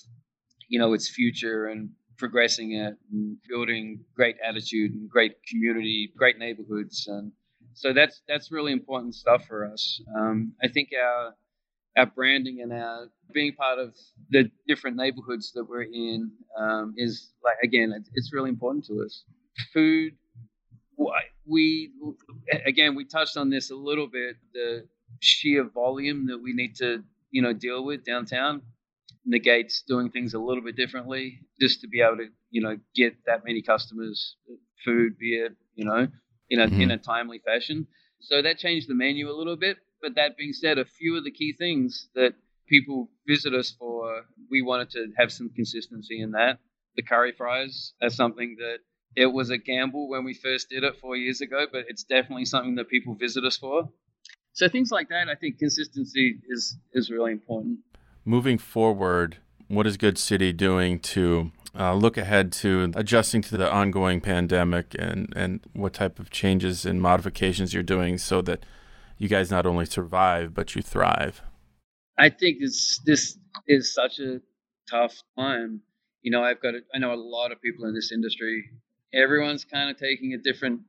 [0.68, 6.38] you know, its future and progressing it and building great attitude and great community, great
[6.38, 7.32] neighborhoods, and
[7.74, 10.02] so that's that's really important stuff for us.
[10.18, 11.34] Um, I think our
[11.98, 13.96] our branding and our being part of
[14.30, 19.02] the different neighborhoods that we're in um, is like again, it's, it's really important to
[19.04, 19.24] us
[19.74, 20.14] food.
[21.46, 21.92] we
[22.66, 24.38] again we touched on this a little bit.
[24.54, 24.88] The
[25.24, 28.62] sheer volume that we need to you know deal with downtown.
[29.26, 33.14] Negates doing things a little bit differently just to be able to you know get
[33.26, 34.36] that many customers
[34.84, 36.08] food beer you know
[36.50, 36.82] in a mm-hmm.
[36.82, 37.88] in a timely fashion.
[38.20, 39.78] So that changed the menu a little bit.
[40.02, 42.34] But that being said a few of the key things that
[42.68, 46.60] people visit us for we wanted to have some consistency in that.
[46.98, 48.80] The curry fries that's something that
[49.16, 52.46] it was a gamble when we first did it four years ago but it's definitely
[52.46, 53.90] something that people visit us for
[54.54, 57.80] so things like that, I think consistency is is really important.
[58.24, 59.38] Moving forward,
[59.68, 64.96] what is Good City doing to uh, look ahead to adjusting to the ongoing pandemic
[64.98, 68.64] and, and what type of changes and modifications you're doing so that
[69.18, 71.42] you guys not only survive but you thrive?
[72.18, 73.38] I think this this
[73.68, 74.40] is such a
[74.90, 75.82] tough time.
[76.22, 78.70] You know, I've got a, I know a lot of people in this industry.
[79.14, 80.82] Everyone's kind of taking a different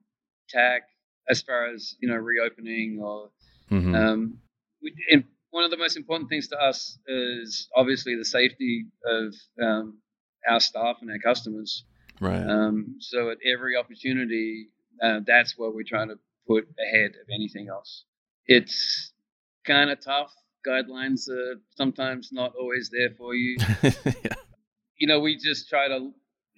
[0.50, 0.82] tack
[1.28, 3.30] as far as you know reopening or
[3.70, 3.94] Mm-hmm.
[3.94, 4.38] Um,
[4.82, 9.34] we, and one of the most important things to us is obviously the safety of
[9.62, 9.98] um,
[10.48, 11.84] our staff and our customers.
[12.20, 12.42] Right.
[12.42, 14.68] Um, so at every opportunity,
[15.02, 18.04] uh, that's what we're trying to put ahead of anything else.
[18.46, 19.12] It's
[19.64, 20.32] kind of tough.
[20.66, 23.56] Guidelines are sometimes not always there for you.
[23.82, 24.34] yeah.
[24.96, 26.12] You know, we just try to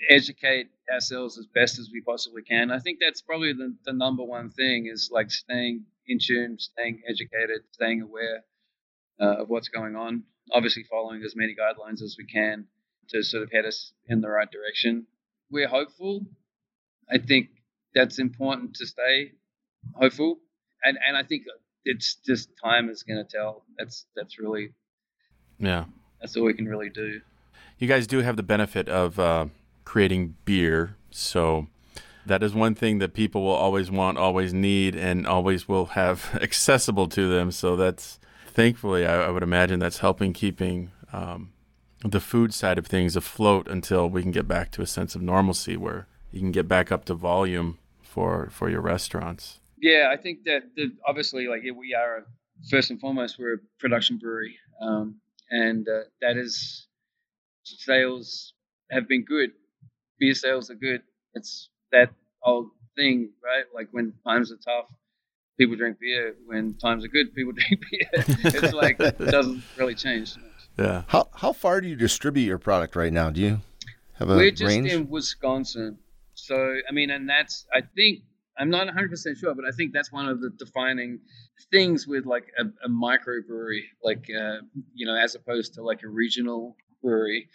[0.08, 2.70] educate ourselves as best as we possibly can.
[2.70, 7.02] I think that's probably the, the number one thing is like staying in tune, staying
[7.08, 8.44] educated, staying aware
[9.20, 10.24] uh, of what's going on.
[10.52, 12.66] Obviously, following as many guidelines as we can
[13.08, 15.06] to sort of head us in the right direction.
[15.50, 16.26] We're hopeful.
[17.10, 17.48] I think
[17.94, 19.32] that's important to stay
[19.94, 20.38] hopeful,
[20.84, 21.44] and and I think
[21.84, 23.64] it's just time is going to tell.
[23.78, 24.70] That's that's really
[25.58, 25.84] yeah.
[26.20, 27.20] That's all we can really do.
[27.78, 29.46] You guys do have the benefit of uh,
[29.84, 31.66] creating beer, so
[32.26, 36.38] that is one thing that people will always want, always need, and always will have
[36.42, 37.50] accessible to them.
[37.50, 41.52] So that's thankfully, I, I would imagine that's helping keeping um,
[42.02, 45.22] the food side of things afloat until we can get back to a sense of
[45.22, 49.60] normalcy where you can get back up to volume for for your restaurants.
[49.78, 52.26] Yeah, I think that the, obviously, like we are
[52.70, 55.16] first and foremost, we're a production brewery, um,
[55.50, 56.86] and uh, that is
[57.64, 58.54] sales
[58.90, 59.50] have been good.
[60.18, 61.02] Beer sales are good.
[61.34, 62.10] It's that
[62.44, 63.64] old thing, right?
[63.74, 64.86] Like when times are tough,
[65.58, 66.34] people drink beer.
[66.46, 68.08] When times are good, people drink beer.
[68.12, 70.34] it's like it doesn't really change.
[70.78, 71.02] Yeah.
[71.08, 73.30] How how far do you distribute your product right now?
[73.30, 73.60] Do you
[74.14, 74.92] have a We're just range?
[74.92, 75.98] in Wisconsin,
[76.34, 78.20] so I mean, and that's I think
[78.58, 81.20] I'm not 100 percent sure, but I think that's one of the defining
[81.70, 84.58] things with like a, a microbrewery, like uh,
[84.94, 87.48] you know, as opposed to like a regional brewery.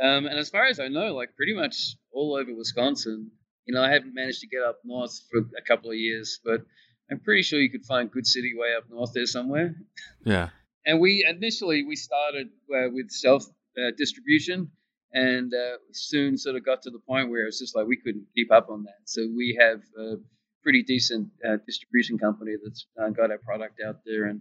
[0.00, 3.30] Um, and as far as I know, like pretty much all over Wisconsin,
[3.68, 6.62] you know, I haven't managed to get up north for a couple of years, but
[7.10, 9.76] I'm pretty sure you could find Good City way up north there somewhere.
[10.24, 10.48] Yeah.
[10.86, 13.44] and we initially we started uh, with self
[13.76, 14.70] uh, distribution,
[15.12, 18.26] and uh, soon sort of got to the point where it's just like we couldn't
[18.34, 19.00] keep up on that.
[19.04, 20.16] So we have a
[20.62, 24.40] pretty decent uh, distribution company that's uh, got our product out there, and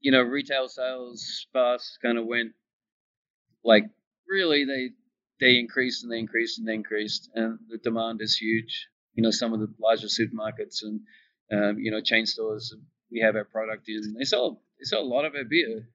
[0.00, 2.52] you know, retail sales fast kind of went
[3.64, 3.84] like
[4.28, 4.90] really they
[5.40, 8.88] they increased and they increased and they increased, and the demand is huge.
[9.14, 11.00] You know, some of the larger supermarkets and
[11.52, 12.74] um, you know chain stores
[13.10, 14.14] we have our product in.
[14.18, 15.88] They sell they sell a lot of our beer.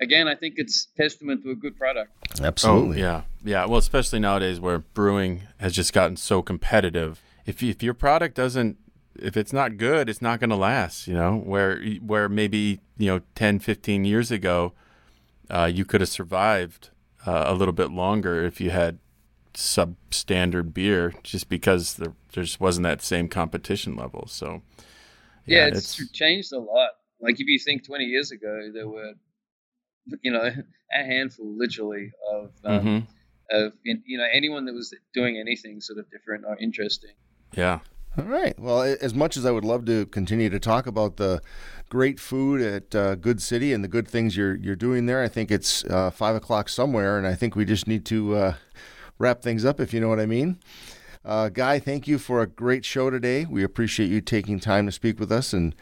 [0.00, 2.10] Again, I think it's testament to a good product.
[2.40, 3.02] Absolutely.
[3.02, 3.66] Oh, yeah, yeah.
[3.66, 7.20] Well, especially nowadays where brewing has just gotten so competitive.
[7.46, 8.78] If if your product doesn't
[9.18, 13.06] if it's not good, it's not going to last, you know, where where maybe, you
[13.06, 14.72] know, 10, 15 years ago,
[15.50, 16.90] uh, you could have survived
[17.26, 18.98] uh, a little bit longer if you had
[19.54, 24.26] substandard beer, just because there, there just wasn't that same competition level.
[24.26, 24.62] So,
[25.46, 26.90] yeah, yeah it's, it's, changed a lot.
[27.20, 29.12] Like if you think 20 years ago, there were,
[30.22, 30.50] you know,
[30.92, 33.56] a handful, literally, of um, mm-hmm.
[33.56, 37.12] of you know anyone that was doing anything sort of different or interesting.
[37.52, 37.80] Yeah.
[38.18, 38.58] All right.
[38.58, 41.40] Well, as much as I would love to continue to talk about the
[41.88, 45.28] great food at uh, Good City and the good things you're you're doing there, I
[45.28, 48.54] think it's uh, five o'clock somewhere, and I think we just need to uh,
[49.18, 50.58] wrap things up, if you know what I mean.
[51.24, 53.46] Uh, Guy, thank you for a great show today.
[53.48, 55.74] We appreciate you taking time to speak with us and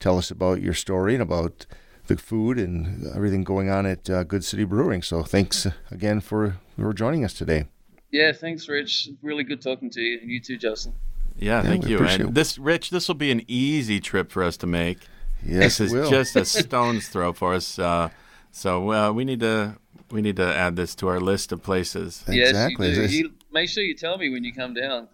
[0.00, 1.66] tell us about your story and about
[2.06, 5.02] the food and everything going on at uh, Good City Brewing.
[5.02, 7.66] So, thanks again for for joining us today.
[8.10, 9.10] Yeah, thanks, Rich.
[9.20, 10.94] Really good talking to you, and you too, Justin.
[11.38, 11.98] Yeah, yeah thank you.
[11.98, 14.98] And this, Rich, this will be an easy trip for us to make.
[15.44, 17.78] Yes, this is just a stone's throw for us.
[17.78, 18.10] Uh,
[18.50, 19.76] so uh, we need to
[20.10, 22.24] we need to add this to our list of places.
[22.28, 22.94] Yes, exactly.
[22.94, 25.08] You, you make sure you tell me when you come down.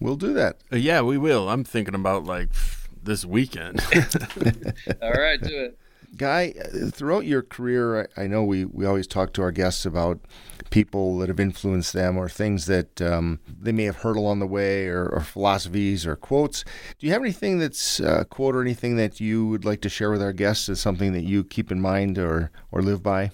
[0.00, 0.58] We'll do that.
[0.72, 1.48] Uh, yeah, we will.
[1.48, 2.48] I'm thinking about like
[3.02, 3.80] this weekend.
[5.02, 5.78] All right, do it.
[6.16, 10.20] Guy, uh, throughout your career, I know we, we always talk to our guests about
[10.70, 14.46] people that have influenced them or things that um, they may have heard along the
[14.46, 16.64] way or, or, philosophies or quotes.
[16.98, 19.88] Do you have anything that's a uh, quote or anything that you would like to
[19.88, 23.30] share with our guests as something that you keep in mind or, or live by?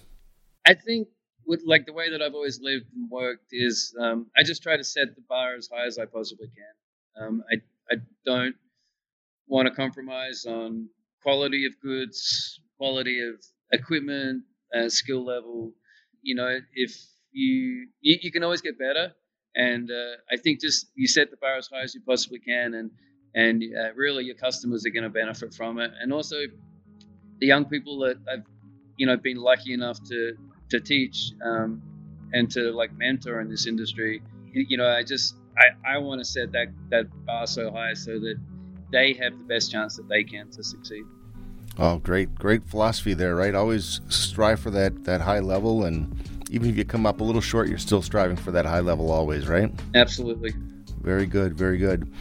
[0.66, 1.08] I think
[1.46, 4.76] with like the way that I've always lived and worked is um, I just try
[4.76, 7.24] to set the bar as high as I possibly can.
[7.26, 7.56] Um, I,
[7.92, 8.54] I don't
[9.46, 10.88] want to compromise on
[11.22, 14.44] quality of goods, quality of equipment,
[14.74, 15.72] uh, skill level.
[16.22, 16.96] You know, if
[17.32, 19.12] you, you, you can always get better,
[19.54, 22.74] and uh, I think just you set the bar as high as you possibly can,
[22.74, 22.90] and
[23.34, 26.36] and uh, really your customers are going to benefit from it, and also
[27.38, 28.44] the young people that I've
[28.96, 30.34] you know been lucky enough to
[30.70, 31.82] to teach um,
[32.32, 34.22] and to like mentor in this industry.
[34.52, 38.18] You know, I just I, I want to set that that bar so high so
[38.18, 38.36] that
[38.92, 41.04] they have the best chance that they can to succeed.
[41.78, 43.54] Oh, great, great philosophy there, right?
[43.54, 46.16] Always strive for that that high level, and
[46.50, 49.10] even if you come up a little short, you're still striving for that high level
[49.10, 49.72] always, right?
[49.94, 50.52] Absolutely.
[51.02, 52.12] Very good, very good.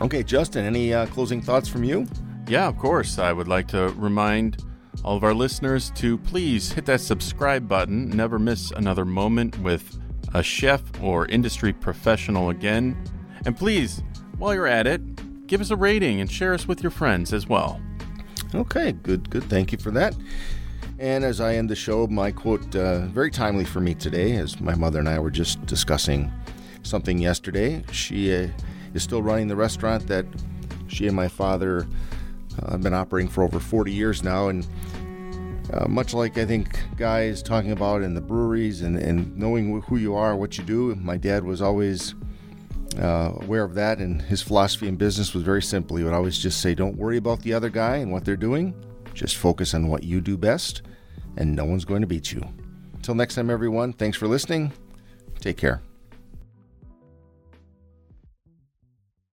[0.00, 2.06] Okay, Justin, any uh, closing thoughts from you?
[2.46, 3.18] Yeah, of course.
[3.18, 4.64] I would like to remind
[5.04, 8.10] all of our listeners to please hit that subscribe button.
[8.10, 9.98] Never miss another moment with
[10.34, 12.96] a chef or industry professional again.
[13.44, 14.02] And please,
[14.38, 17.48] while you're at it, give us a rating and share us with your friends as
[17.48, 17.80] well.
[18.54, 19.44] Okay, good, good.
[19.44, 20.16] Thank you for that.
[20.98, 24.60] And as I end the show, my quote, uh, very timely for me today, as
[24.60, 26.32] my mother and I were just discussing
[26.82, 27.84] something yesterday.
[27.92, 28.48] She uh,
[28.94, 30.26] is still running the restaurant that
[30.88, 31.86] she and my father
[32.62, 34.48] uh, have been operating for over 40 years now.
[34.48, 34.66] And
[35.72, 39.98] uh, much like I think guys talking about in the breweries and, and knowing who
[39.98, 42.14] you are, what you do, my dad was always
[42.96, 45.96] uh, aware of that, and his philosophy in business was very simple.
[45.96, 48.74] He would always just say, Don't worry about the other guy and what they're doing,
[49.14, 50.82] just focus on what you do best,
[51.36, 52.42] and no one's going to beat you.
[52.94, 54.72] Until next time, everyone, thanks for listening.
[55.40, 55.82] Take care.